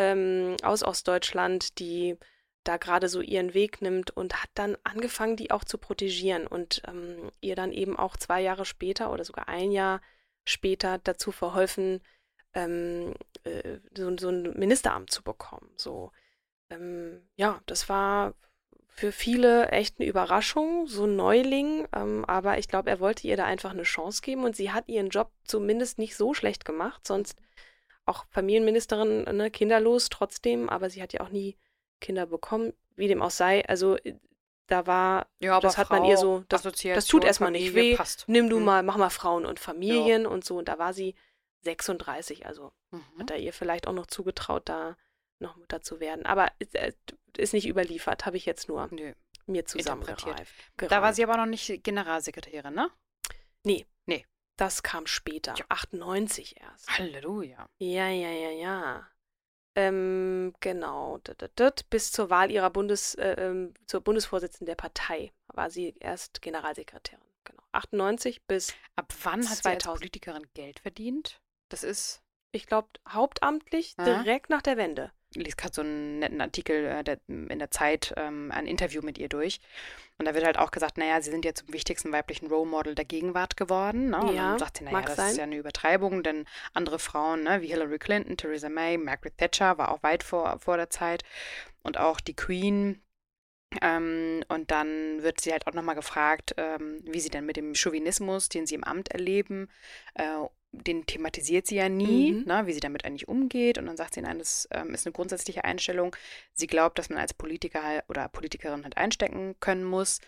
ähm, 0.00 0.56
aus 0.62 0.82
Ostdeutschland, 0.82 1.78
die 1.78 2.16
da 2.64 2.78
gerade 2.78 3.08
so 3.08 3.20
ihren 3.20 3.52
Weg 3.52 3.82
nimmt 3.82 4.10
und 4.10 4.42
hat 4.42 4.48
dann 4.54 4.76
angefangen, 4.82 5.36
die 5.36 5.50
auch 5.50 5.62
zu 5.62 5.76
protegieren 5.76 6.46
und 6.46 6.82
ähm, 6.88 7.30
ihr 7.40 7.54
dann 7.54 7.70
eben 7.70 7.98
auch 7.98 8.16
zwei 8.16 8.40
Jahre 8.40 8.64
später 8.64 9.12
oder 9.12 9.24
sogar 9.24 9.48
ein 9.48 9.70
Jahr 9.72 10.00
später 10.44 10.98
dazu 10.98 11.32
verholfen, 11.32 12.00
ähm, 12.54 13.14
äh, 13.44 13.78
so, 13.94 14.16
so, 14.16 14.30
ein 14.30 14.58
Ministeramt 14.58 15.10
zu 15.10 15.22
bekommen. 15.22 15.70
So, 15.76 16.12
ähm, 16.70 17.28
ja, 17.36 17.60
das 17.66 17.88
war 17.90 18.34
für 18.88 19.12
viele 19.12 19.68
echt 19.68 20.00
eine 20.00 20.08
Überraschung, 20.08 20.86
so 20.86 21.04
ein 21.04 21.16
Neuling, 21.16 21.86
ähm, 21.94 22.24
aber 22.24 22.58
ich 22.58 22.68
glaube, 22.68 22.88
er 22.90 23.00
wollte 23.00 23.26
ihr 23.26 23.36
da 23.36 23.44
einfach 23.44 23.70
eine 23.70 23.84
Chance 23.84 24.22
geben 24.22 24.44
und 24.44 24.56
sie 24.56 24.72
hat 24.72 24.88
ihren 24.88 25.10
Job 25.10 25.30
zumindest 25.44 25.98
nicht 25.98 26.16
so 26.16 26.32
schlecht 26.32 26.64
gemacht, 26.64 27.06
sonst 27.06 27.38
auch 28.10 28.26
Familienministerin, 28.30 29.22
ne, 29.36 29.50
kinderlos 29.50 30.08
trotzdem, 30.08 30.68
aber 30.68 30.90
sie 30.90 31.02
hat 31.02 31.12
ja 31.12 31.20
auch 31.20 31.30
nie 31.30 31.56
Kinder 32.00 32.26
bekommen, 32.26 32.72
wie 32.96 33.08
dem 33.08 33.22
auch 33.22 33.30
sei. 33.30 33.66
Also 33.66 33.96
äh, 33.96 34.16
da 34.66 34.86
war, 34.86 35.26
ja, 35.40 35.58
das 35.60 35.78
hat 35.78 35.88
Frau, 35.88 35.96
man 35.96 36.04
ihr 36.04 36.16
so, 36.16 36.44
das, 36.48 36.62
das 36.62 37.06
tut 37.06 37.24
erstmal 37.24 37.50
nicht 37.50 37.74
weh. 37.74 37.96
Passt. 37.96 38.24
Nimm 38.28 38.48
du 38.48 38.56
hm. 38.56 38.64
mal, 38.64 38.82
mach 38.82 38.96
mal 38.96 39.10
Frauen 39.10 39.46
und 39.46 39.58
Familien 39.58 40.22
ja. 40.22 40.28
und 40.28 40.44
so. 40.44 40.58
Und 40.58 40.68
da 40.68 40.78
war 40.78 40.92
sie 40.92 41.14
36, 41.62 42.46
also 42.46 42.72
mhm. 42.90 43.02
hat 43.18 43.30
er 43.30 43.38
ihr 43.38 43.52
vielleicht 43.52 43.86
auch 43.86 43.92
noch 43.92 44.06
zugetraut, 44.06 44.62
da 44.68 44.96
noch 45.38 45.56
Mutter 45.56 45.82
zu 45.82 46.00
werden. 46.00 46.24
Aber 46.26 46.48
äh, 46.72 46.92
ist 47.36 47.52
nicht 47.52 47.68
überliefert, 47.68 48.26
habe 48.26 48.36
ich 48.36 48.46
jetzt 48.46 48.68
nur 48.68 48.88
Nö. 48.90 49.12
mir 49.46 49.64
zusammengereift. 49.66 50.54
Da 50.76 51.02
war 51.02 51.12
sie 51.12 51.24
aber 51.24 51.36
noch 51.36 51.46
nicht 51.46 51.82
Generalsekretärin, 51.82 52.74
ne? 52.74 52.90
Nee. 53.64 53.86
Nee. 54.06 54.24
Das 54.60 54.82
kam 54.82 55.06
später, 55.06 55.54
ja. 55.56 55.64
98 55.70 56.60
erst. 56.60 56.98
Halleluja. 56.98 57.66
Ja, 57.78 58.08
ja, 58.08 58.28
ja, 58.28 58.50
ja. 58.50 59.08
Ähm, 59.74 60.52
genau. 60.60 61.18
Bis 61.88 62.12
zur 62.12 62.28
Wahl 62.28 62.50
ihrer 62.50 62.68
Bundes, 62.68 63.14
äh, 63.14 63.36
ähm, 63.38 63.72
zur 63.86 64.02
Bundesvorsitzenden 64.02 64.66
der 64.66 64.74
Partei 64.74 65.32
war 65.46 65.70
sie 65.70 65.94
erst 65.98 66.42
Generalsekretärin. 66.42 67.24
Genau. 67.44 67.62
98 67.72 68.42
bis. 68.46 68.74
Ab 68.96 69.14
wann 69.22 69.48
hat 69.48 69.58
2000. 69.58 69.62
sie 69.62 69.88
als 69.88 69.98
Politikerin 70.00 70.46
Geld 70.52 70.80
verdient? 70.80 71.40
Das 71.70 71.82
ist. 71.82 72.22
Ich 72.52 72.66
glaube, 72.66 72.88
hauptamtlich 73.08 73.94
Aha. 73.96 74.22
direkt 74.22 74.50
nach 74.50 74.60
der 74.60 74.76
Wende 74.76 75.10
lese 75.34 75.56
gerade 75.56 75.74
so 75.74 75.82
einen 75.82 76.18
netten 76.18 76.40
Artikel 76.40 76.84
äh, 76.84 77.04
der, 77.04 77.18
in 77.28 77.58
der 77.58 77.70
Zeit, 77.70 78.12
ähm, 78.16 78.50
ein 78.52 78.66
Interview 78.66 79.02
mit 79.02 79.18
ihr 79.18 79.28
durch. 79.28 79.60
Und 80.18 80.26
da 80.26 80.34
wird 80.34 80.44
halt 80.44 80.58
auch 80.58 80.70
gesagt, 80.70 80.98
naja, 80.98 81.20
sie 81.20 81.30
sind 81.30 81.44
ja 81.44 81.54
zum 81.54 81.72
wichtigsten 81.72 82.12
weiblichen 82.12 82.48
Role 82.48 82.68
Model 82.68 82.94
der 82.94 83.04
Gegenwart 83.04 83.56
geworden. 83.56 84.10
Ne? 84.10 84.20
Und 84.20 84.34
ja, 84.34 84.50
dann 84.50 84.58
sagt 84.58 84.78
sie, 84.78 84.84
naja, 84.84 85.02
das 85.02 85.16
sein. 85.16 85.30
ist 85.30 85.36
ja 85.38 85.44
eine 85.44 85.56
Übertreibung, 85.56 86.22
denn 86.22 86.46
andere 86.74 86.98
Frauen, 86.98 87.44
ne, 87.44 87.62
wie 87.62 87.68
Hillary 87.68 87.98
Clinton, 87.98 88.36
Theresa 88.36 88.68
May, 88.68 88.98
Margaret 88.98 89.38
Thatcher 89.38 89.78
war 89.78 89.90
auch 89.90 90.02
weit 90.02 90.22
vor, 90.22 90.58
vor 90.58 90.76
der 90.76 90.90
Zeit. 90.90 91.22
Und 91.82 91.96
auch 91.96 92.20
die 92.20 92.36
Queen, 92.36 93.00
ähm, 93.80 94.42
und 94.48 94.70
dann 94.70 95.22
wird 95.22 95.40
sie 95.40 95.52
halt 95.52 95.66
auch 95.66 95.74
nochmal 95.74 95.94
gefragt, 95.94 96.54
ähm, 96.56 97.00
wie 97.04 97.20
sie 97.20 97.30
denn 97.30 97.46
mit 97.46 97.56
dem 97.56 97.74
Chauvinismus, 97.74 98.48
den 98.48 98.66
sie 98.66 98.74
im 98.74 98.84
Amt 98.84 99.10
erleben, 99.12 99.68
äh, 100.14 100.24
den 100.72 101.04
thematisiert 101.06 101.66
sie 101.66 101.76
ja 101.76 101.88
nie, 101.88 102.32
mhm. 102.32 102.44
ne, 102.44 102.66
wie 102.66 102.72
sie 102.72 102.80
damit 102.80 103.04
eigentlich 103.04 103.28
umgeht. 103.28 103.78
Und 103.78 103.86
dann 103.86 103.96
sagt 103.96 104.14
sie, 104.14 104.22
nein, 104.22 104.38
das 104.38 104.68
ähm, 104.70 104.94
ist 104.94 105.06
eine 105.06 105.12
grundsätzliche 105.12 105.64
Einstellung. 105.64 106.14
Sie 106.52 106.66
glaubt, 106.66 106.98
dass 106.98 107.08
man 107.08 107.18
als 107.18 107.34
Politiker 107.34 108.02
oder 108.08 108.28
Politikerin 108.28 108.84
halt 108.84 108.96
einstecken 108.96 109.56
können 109.60 109.84
muss 109.84 110.20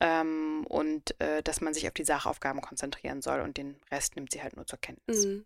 ähm, 0.00 0.64
und 0.68 1.20
äh, 1.20 1.42
dass 1.42 1.60
man 1.60 1.74
sich 1.74 1.86
auf 1.86 1.94
die 1.94 2.04
Sachaufgaben 2.04 2.60
konzentrieren 2.60 3.22
soll 3.22 3.40
und 3.40 3.56
den 3.56 3.76
Rest 3.90 4.16
nimmt 4.16 4.32
sie 4.32 4.42
halt 4.42 4.56
nur 4.56 4.66
zur 4.66 4.78
Kenntnis. 4.78 5.26
Mhm. 5.26 5.44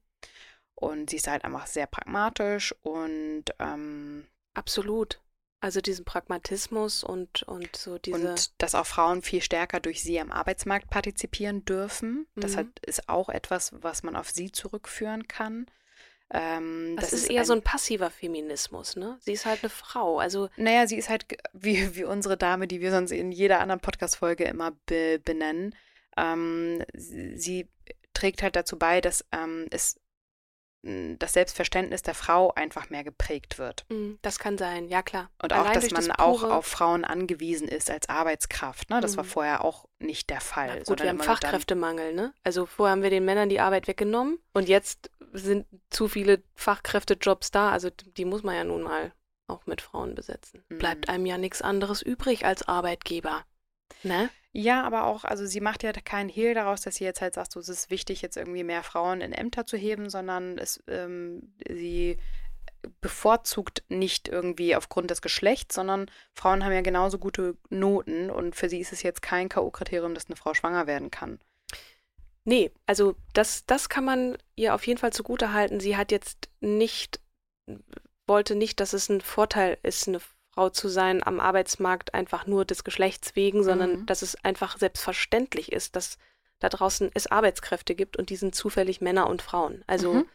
Und 0.74 1.10
sie 1.10 1.16
ist 1.16 1.28
halt 1.28 1.44
einfach 1.44 1.66
sehr 1.66 1.86
pragmatisch 1.86 2.74
und 2.82 3.44
ähm, 3.58 4.26
absolut. 4.54 5.20
Also 5.62 5.80
diesen 5.80 6.04
Pragmatismus 6.04 7.04
und, 7.04 7.44
und 7.44 7.76
so 7.76 7.96
diese. 7.96 8.30
Und 8.30 8.50
dass 8.60 8.74
auch 8.74 8.84
Frauen 8.84 9.22
viel 9.22 9.40
stärker 9.40 9.78
durch 9.78 10.02
sie 10.02 10.18
am 10.18 10.32
Arbeitsmarkt 10.32 10.90
partizipieren 10.90 11.64
dürfen. 11.64 12.26
Mhm. 12.34 12.40
Das 12.40 12.56
hat, 12.56 12.66
ist 12.84 13.08
auch 13.08 13.28
etwas, 13.28 13.70
was 13.80 14.02
man 14.02 14.16
auf 14.16 14.28
sie 14.28 14.50
zurückführen 14.50 15.28
kann. 15.28 15.66
Ähm, 16.32 16.96
das, 16.96 17.10
das, 17.10 17.12
ist, 17.12 17.22
ist 17.22 17.30
eher 17.30 17.42
ein, 17.42 17.46
so 17.46 17.52
ein 17.52 17.62
passiver 17.62 18.10
Feminismus, 18.10 18.96
ne? 18.96 19.18
Sie 19.20 19.34
ist 19.34 19.46
halt 19.46 19.62
eine 19.62 19.70
Frau. 19.70 20.18
Also 20.18 20.48
naja, 20.56 20.88
sie 20.88 20.96
ist 20.96 21.08
halt 21.08 21.26
wie, 21.52 21.76
wie 21.94 22.02
unsere 22.02 22.36
Dame, 22.36 22.66
die 22.66 22.80
wir 22.80 22.90
sonst 22.90 23.12
in 23.12 23.30
jeder 23.30 23.60
anderen 23.60 23.80
Podcast-Folge 23.80 24.42
immer 24.42 24.72
be 24.86 25.20
benennen. 25.24 25.76
Ähm, 26.16 26.82
sie 26.92 27.68
trägt 28.14 28.42
halt 28.42 28.56
dazu 28.56 28.80
bei, 28.80 29.00
dass 29.00 29.24
ähm, 29.30 29.68
es 29.70 30.00
das 30.82 31.34
Selbstverständnis 31.34 32.02
der 32.02 32.14
Frau 32.14 32.52
einfach 32.54 32.90
mehr 32.90 33.04
geprägt 33.04 33.58
wird. 33.58 33.84
Mm, 33.88 34.14
das 34.20 34.40
kann 34.40 34.58
sein, 34.58 34.88
ja 34.88 35.02
klar. 35.02 35.30
Und 35.40 35.52
Allein 35.52 35.68
auch, 35.68 35.72
dass 35.74 35.90
man 35.92 36.06
das 36.06 36.18
auch 36.18 36.42
auf 36.42 36.66
Frauen 36.66 37.04
angewiesen 37.04 37.68
ist 37.68 37.88
als 37.88 38.08
Arbeitskraft. 38.08 38.90
Ne? 38.90 39.00
Das 39.00 39.12
mhm. 39.12 39.16
war 39.18 39.24
vorher 39.24 39.64
auch 39.64 39.84
nicht 40.00 40.28
der 40.28 40.40
Fall. 40.40 40.78
Na 40.78 40.82
gut, 40.82 41.00
wir 41.00 41.08
haben 41.08 41.20
Fachkräftemangel. 41.20 42.14
Ne? 42.14 42.34
Also 42.42 42.66
vorher 42.66 42.92
haben 42.92 43.02
wir 43.02 43.10
den 43.10 43.24
Männern 43.24 43.48
die 43.48 43.60
Arbeit 43.60 43.86
weggenommen 43.86 44.40
und 44.52 44.68
jetzt 44.68 45.10
sind 45.32 45.66
zu 45.90 46.08
viele 46.08 46.42
Fachkräftejobs 46.56 47.52
da. 47.52 47.70
Also 47.70 47.90
die 47.90 48.24
muss 48.24 48.42
man 48.42 48.56
ja 48.56 48.64
nun 48.64 48.82
mal 48.82 49.12
auch 49.46 49.66
mit 49.66 49.82
Frauen 49.82 50.16
besetzen. 50.16 50.64
Mhm. 50.68 50.78
Bleibt 50.78 51.08
einem 51.08 51.26
ja 51.26 51.38
nichts 51.38 51.62
anderes 51.62 52.02
übrig 52.02 52.44
als 52.44 52.66
Arbeitgeber. 52.66 53.44
Ne? 54.02 54.30
Ja, 54.52 54.82
aber 54.82 55.04
auch, 55.04 55.24
also 55.24 55.46
sie 55.46 55.60
macht 55.60 55.82
ja 55.82 55.92
keinen 55.92 56.28
Hehl 56.28 56.54
daraus, 56.54 56.82
dass 56.82 56.96
sie 56.96 57.04
jetzt 57.04 57.22
halt 57.22 57.34
sagt, 57.34 57.52
so, 57.52 57.60
es 57.60 57.68
ist 57.68 57.90
wichtig, 57.90 58.20
jetzt 58.20 58.36
irgendwie 58.36 58.64
mehr 58.64 58.82
Frauen 58.82 59.22
in 59.22 59.32
Ämter 59.32 59.64
zu 59.64 59.76
heben, 59.76 60.10
sondern 60.10 60.58
es, 60.58 60.82
ähm, 60.88 61.54
sie 61.66 62.18
bevorzugt 63.00 63.84
nicht 63.88 64.28
irgendwie 64.28 64.76
aufgrund 64.76 65.10
des 65.10 65.22
Geschlechts, 65.22 65.74
sondern 65.74 66.10
Frauen 66.34 66.64
haben 66.64 66.72
ja 66.72 66.80
genauso 66.80 67.18
gute 67.18 67.56
Noten 67.70 68.30
und 68.30 68.56
für 68.56 68.68
sie 68.68 68.80
ist 68.80 68.92
es 68.92 69.02
jetzt 69.02 69.22
kein 69.22 69.48
K.O.-Kriterium, 69.48 70.14
dass 70.14 70.26
eine 70.26 70.36
Frau 70.36 70.52
schwanger 70.52 70.86
werden 70.86 71.10
kann. 71.10 71.38
Nee, 72.44 72.72
also 72.86 73.14
das, 73.34 73.66
das 73.66 73.88
kann 73.88 74.04
man 74.04 74.36
ihr 74.56 74.74
auf 74.74 74.86
jeden 74.86 74.98
Fall 74.98 75.12
zugute 75.12 75.52
halten. 75.52 75.78
Sie 75.78 75.96
hat 75.96 76.10
jetzt 76.10 76.48
nicht, 76.60 77.20
wollte 78.26 78.56
nicht, 78.56 78.80
dass 78.80 78.92
es 78.92 79.08
ein 79.08 79.20
Vorteil 79.20 79.78
ist, 79.82 80.08
eine 80.08 80.20
Frau 80.54 80.68
zu 80.68 80.88
sein 80.88 81.22
am 81.26 81.40
Arbeitsmarkt 81.40 82.14
einfach 82.14 82.46
nur 82.46 82.64
des 82.64 82.84
Geschlechts 82.84 83.34
wegen, 83.36 83.64
sondern 83.64 84.00
mhm. 84.00 84.06
dass 84.06 84.22
es 84.22 84.36
einfach 84.44 84.78
selbstverständlich 84.78 85.72
ist, 85.72 85.96
dass 85.96 86.18
da 86.58 86.68
draußen 86.68 87.10
es 87.14 87.26
Arbeitskräfte 87.26 87.94
gibt 87.94 88.16
und 88.16 88.30
die 88.30 88.36
sind 88.36 88.54
zufällig 88.54 89.00
Männer 89.00 89.28
und 89.28 89.42
Frauen. 89.42 89.82
Also 89.86 90.12
mhm. 90.14 90.28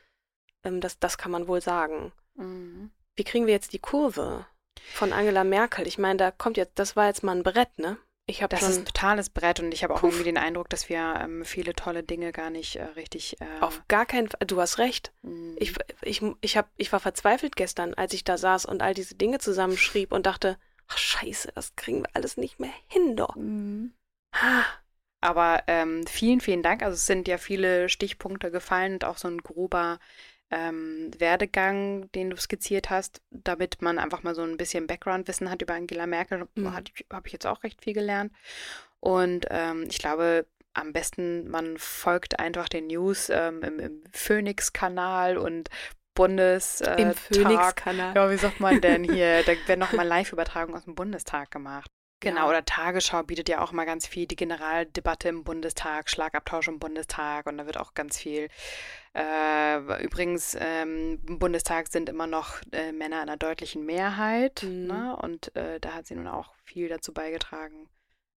ähm, 0.63 0.81
das, 0.81 0.99
das 0.99 1.17
kann 1.17 1.31
man 1.31 1.47
wohl 1.47 1.61
sagen. 1.61 2.11
Mhm. 2.35 2.89
Wie 3.15 3.23
kriegen 3.23 3.45
wir 3.45 3.53
jetzt 3.53 3.73
die 3.73 3.79
Kurve 3.79 4.45
von 4.93 5.13
Angela 5.13 5.43
Merkel? 5.43 5.87
Ich 5.87 5.97
meine, 5.97 6.17
da 6.17 6.31
kommt 6.31 6.57
jetzt, 6.57 6.79
das 6.79 6.95
war 6.95 7.07
jetzt 7.07 7.23
mal 7.23 7.35
ein 7.35 7.43
Brett, 7.43 7.77
ne? 7.77 7.97
Ich 8.29 8.43
habe 8.43 8.53
das 8.53 8.67
ist 8.67 8.79
ein 8.79 8.85
totales 8.85 9.29
Brett 9.29 9.61
und 9.61 9.73
ich 9.73 9.83
habe 9.83 9.93
auch 9.95 10.01
Puff. 10.01 10.11
irgendwie 10.11 10.25
den 10.25 10.37
Eindruck, 10.37 10.69
dass 10.69 10.89
wir 10.89 11.15
ähm, 11.21 11.45
viele 11.45 11.73
tolle 11.73 12.03
Dinge 12.03 12.33
gar 12.33 12.49
nicht 12.49 12.75
äh, 12.75 12.83
richtig. 12.83 13.39
Äh, 13.39 13.61
Auf 13.61 13.81
gar 13.87 14.05
keinen 14.05 14.27
Fall. 14.27 14.45
Du 14.45 14.59
hast 14.59 14.79
recht. 14.79 15.13
Mhm. 15.21 15.55
Ich, 15.59 15.73
ich, 16.01 16.21
ich, 16.41 16.57
hab, 16.57 16.69
ich 16.75 16.91
war 16.91 16.99
verzweifelt 16.99 17.55
gestern, 17.55 17.93
als 17.93 18.13
ich 18.13 18.25
da 18.25 18.37
saß 18.37 18.65
und 18.65 18.81
all 18.81 18.93
diese 18.93 19.15
Dinge 19.15 19.39
zusammenschrieb 19.39 20.11
und 20.11 20.25
dachte, 20.25 20.57
ach 20.89 20.97
Scheiße, 20.97 21.53
das 21.55 21.77
kriegen 21.77 22.01
wir 22.01 22.09
alles 22.13 22.35
nicht 22.35 22.59
mehr 22.59 22.73
hin, 22.87 23.15
doch. 23.15 23.35
Mhm. 23.37 23.93
Aber 25.21 25.63
ähm, 25.67 26.05
vielen, 26.05 26.41
vielen 26.41 26.63
Dank. 26.63 26.83
Also 26.83 26.95
es 26.95 27.05
sind 27.05 27.29
ja 27.29 27.37
viele 27.37 27.87
Stichpunkte 27.87 28.51
gefallen 28.51 28.93
und 28.93 29.05
auch 29.05 29.17
so 29.17 29.29
ein 29.29 29.37
grober 29.37 29.99
ähm, 30.49 31.11
Werdegang, 31.17 32.11
den 32.13 32.29
du 32.29 32.37
skizziert 32.37 32.89
hast, 32.89 33.21
damit 33.31 33.81
man 33.81 33.99
einfach 33.99 34.23
mal 34.23 34.35
so 34.35 34.43
ein 34.43 34.57
bisschen 34.57 34.87
Background-Wissen 34.87 35.49
hat 35.49 35.61
über 35.61 35.73
Angela 35.73 36.07
Merkel. 36.07 36.47
Mhm. 36.55 36.73
Habe 36.73 37.27
ich 37.27 37.33
jetzt 37.33 37.47
auch 37.47 37.63
recht 37.63 37.83
viel 37.83 37.93
gelernt. 37.93 38.31
Und 38.99 39.45
ähm, 39.49 39.87
ich 39.89 39.99
glaube, 39.99 40.45
am 40.73 40.93
besten, 40.93 41.49
man 41.49 41.77
folgt 41.77 42.39
einfach 42.39 42.69
den 42.69 42.87
News 42.87 43.29
ähm, 43.29 43.63
im, 43.63 43.79
im 43.79 44.03
Phoenix-Kanal 44.13 45.37
und 45.37 45.69
Bundestag. 46.13 46.99
Im 46.99 47.13
Phoenix-Kanal. 47.13 48.15
Ja, 48.15 48.31
wie 48.31 48.37
sagt 48.37 48.59
man 48.59 48.81
denn 48.81 49.03
hier? 49.11 49.43
Da 49.43 49.53
werden 49.67 49.79
nochmal 49.79 50.07
Live-Übertragungen 50.07 50.77
aus 50.77 50.85
dem 50.85 50.95
Bundestag 50.95 51.51
gemacht. 51.51 51.91
Genau, 52.19 52.41
ja. 52.41 52.49
oder 52.49 52.65
Tagesschau 52.65 53.21
bietet 53.21 53.47
ja 53.47 53.61
auch 53.61 53.71
mal 53.71 53.85
ganz 53.85 54.07
viel 54.07 54.25
die 54.25 54.35
Generaldebatte 54.35 55.29
im 55.29 55.43
Bundestag, 55.43 56.09
Schlagabtausch 56.09 56.67
im 56.67 56.79
Bundestag 56.79 57.45
und 57.45 57.59
da 57.59 57.67
wird 57.67 57.77
auch 57.77 57.93
ganz 57.93 58.17
viel. 58.17 58.49
Äh, 59.13 60.03
übrigens, 60.03 60.57
ähm, 60.59 61.21
im 61.27 61.37
Bundestag 61.37 61.89
sind 61.89 62.09
immer 62.09 62.25
noch 62.25 62.59
äh, 62.71 62.91
Männer 62.91 63.17
in 63.17 63.29
einer 63.29 63.37
deutlichen 63.37 63.85
Mehrheit 63.85 64.63
mhm. 64.63 64.87
ne? 64.87 65.17
und 65.21 65.55
äh, 65.55 65.79
da 65.79 65.93
hat 65.93 66.07
sie 66.07 66.15
nun 66.15 66.27
auch 66.27 66.55
viel 66.63 66.89
dazu 66.89 67.13
beigetragen, 67.13 67.87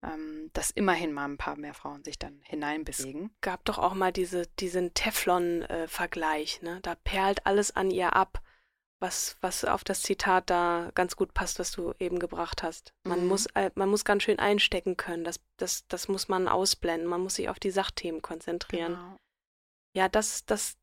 ähm, 0.02 0.50
dass 0.52 0.70
immerhin 0.70 1.14
mal 1.14 1.24
ein 1.24 1.38
paar 1.38 1.56
mehr 1.56 1.74
Frauen 1.74 2.04
sich 2.04 2.18
dann 2.18 2.38
hineinbewegen. 2.42 3.30
Es 3.36 3.40
gab 3.40 3.64
doch 3.64 3.78
auch 3.78 3.94
mal 3.94 4.12
diese, 4.12 4.46
diesen 4.58 4.92
Teflon-Vergleich, 4.92 6.60
ne? 6.60 6.80
Da 6.82 6.96
perlt 6.96 7.46
alles 7.46 7.74
an 7.74 7.90
ihr 7.90 8.14
ab, 8.14 8.42
was, 9.00 9.36
was 9.40 9.64
auf 9.64 9.82
das 9.82 10.02
Zitat 10.02 10.50
da 10.50 10.90
ganz 10.94 11.16
gut 11.16 11.34
passt, 11.34 11.58
was 11.58 11.72
du 11.72 11.94
eben 11.98 12.18
gebracht 12.18 12.62
hast. 12.62 12.92
Man, 13.04 13.22
mhm. 13.22 13.28
muss, 13.28 13.46
äh, 13.54 13.70
man 13.74 13.88
muss 13.88 14.04
ganz 14.04 14.22
schön 14.22 14.38
einstecken 14.38 14.96
können. 14.96 15.24
Das, 15.24 15.40
das, 15.56 15.86
das 15.88 16.08
muss 16.08 16.28
man 16.28 16.48
ausblenden. 16.48 17.08
Man 17.08 17.22
muss 17.22 17.36
sich 17.36 17.48
auf 17.48 17.58
die 17.58 17.70
Sachthemen 17.70 18.22
konzentrieren. 18.22 18.94
Genau. 18.94 19.16
Ja, 19.96 20.08
das, 20.08 20.44
das, 20.44 20.76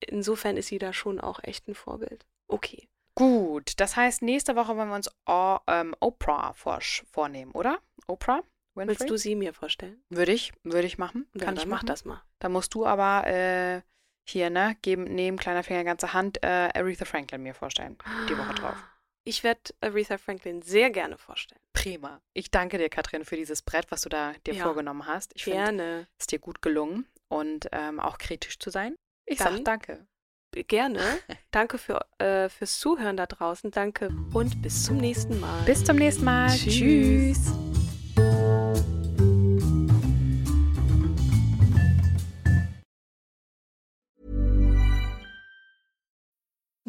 insofern 0.00 0.56
ist 0.56 0.66
sie 0.66 0.78
da 0.78 0.92
schon 0.92 1.20
auch 1.20 1.42
echt 1.42 1.68
ein 1.68 1.74
Vorbild. 1.74 2.26
Okay. 2.48 2.88
Gut, 3.14 3.78
das 3.78 3.96
heißt, 3.96 4.22
nächste 4.22 4.56
Woche 4.56 4.76
wollen 4.76 4.88
wir 4.88 4.94
uns 4.94 5.10
o 5.26 5.58
ähm, 5.66 5.94
Oprah 6.00 6.52
vor 6.54 6.80
vornehmen, 7.10 7.52
oder? 7.52 7.80
Oprah? 8.06 8.42
Winfrey? 8.74 8.98
Willst 8.98 9.10
du 9.10 9.16
sie 9.16 9.34
mir 9.34 9.52
vorstellen? 9.52 10.02
Würde 10.08 10.32
ich, 10.32 10.52
würde 10.62 10.86
ich 10.86 10.96
machen. 10.96 11.26
Kann 11.38 11.56
ja, 11.56 11.62
ich 11.62 11.66
machen. 11.66 11.82
Mach 11.82 11.84
das 11.84 12.04
mal. 12.04 12.22
Da 12.38 12.48
musst 12.48 12.74
du 12.74 12.86
aber 12.86 13.26
äh, 13.26 13.82
hier, 14.30 14.50
ne, 14.50 14.76
geben, 14.82 15.04
nehmen, 15.04 15.38
kleiner 15.38 15.62
Finger, 15.62 15.84
ganze 15.84 16.12
Hand, 16.12 16.42
äh, 16.42 16.70
Aretha 16.74 17.04
Franklin 17.04 17.42
mir 17.42 17.54
vorstellen. 17.54 17.98
Die 18.28 18.36
Woche 18.36 18.54
drauf. 18.54 18.76
Ich 19.24 19.44
werde 19.44 19.60
Aretha 19.80 20.18
Franklin 20.18 20.62
sehr 20.62 20.90
gerne 20.90 21.18
vorstellen. 21.18 21.60
Prima. 21.72 22.20
Ich 22.32 22.50
danke 22.50 22.78
dir, 22.78 22.88
Katrin, 22.88 23.24
für 23.24 23.36
dieses 23.36 23.62
Brett, 23.62 23.90
was 23.90 24.02
du 24.02 24.08
da 24.08 24.32
dir 24.46 24.54
ja, 24.54 24.64
vorgenommen 24.64 25.06
hast. 25.06 25.32
Ich 25.34 25.44
finde, 25.44 26.06
es 26.18 26.24
ist 26.24 26.32
dir 26.32 26.38
gut 26.38 26.62
gelungen 26.62 27.06
und 27.28 27.68
ähm, 27.72 28.00
auch 28.00 28.18
kritisch 28.18 28.58
zu 28.58 28.70
sein. 28.70 28.96
Ich 29.26 29.38
sage 29.38 29.62
danke. 29.62 30.06
Gerne. 30.52 31.00
Danke 31.52 31.78
für, 31.78 32.04
äh, 32.18 32.48
fürs 32.48 32.80
Zuhören 32.80 33.16
da 33.16 33.26
draußen. 33.26 33.70
Danke 33.70 34.10
und 34.32 34.60
bis 34.62 34.84
zum 34.84 34.96
nächsten 34.96 35.38
Mal. 35.38 35.62
Bis 35.62 35.84
zum 35.84 35.96
nächsten 35.96 36.24
Mal. 36.24 36.48
Tschüss. 36.48 36.74
Tschüss. 36.74 37.69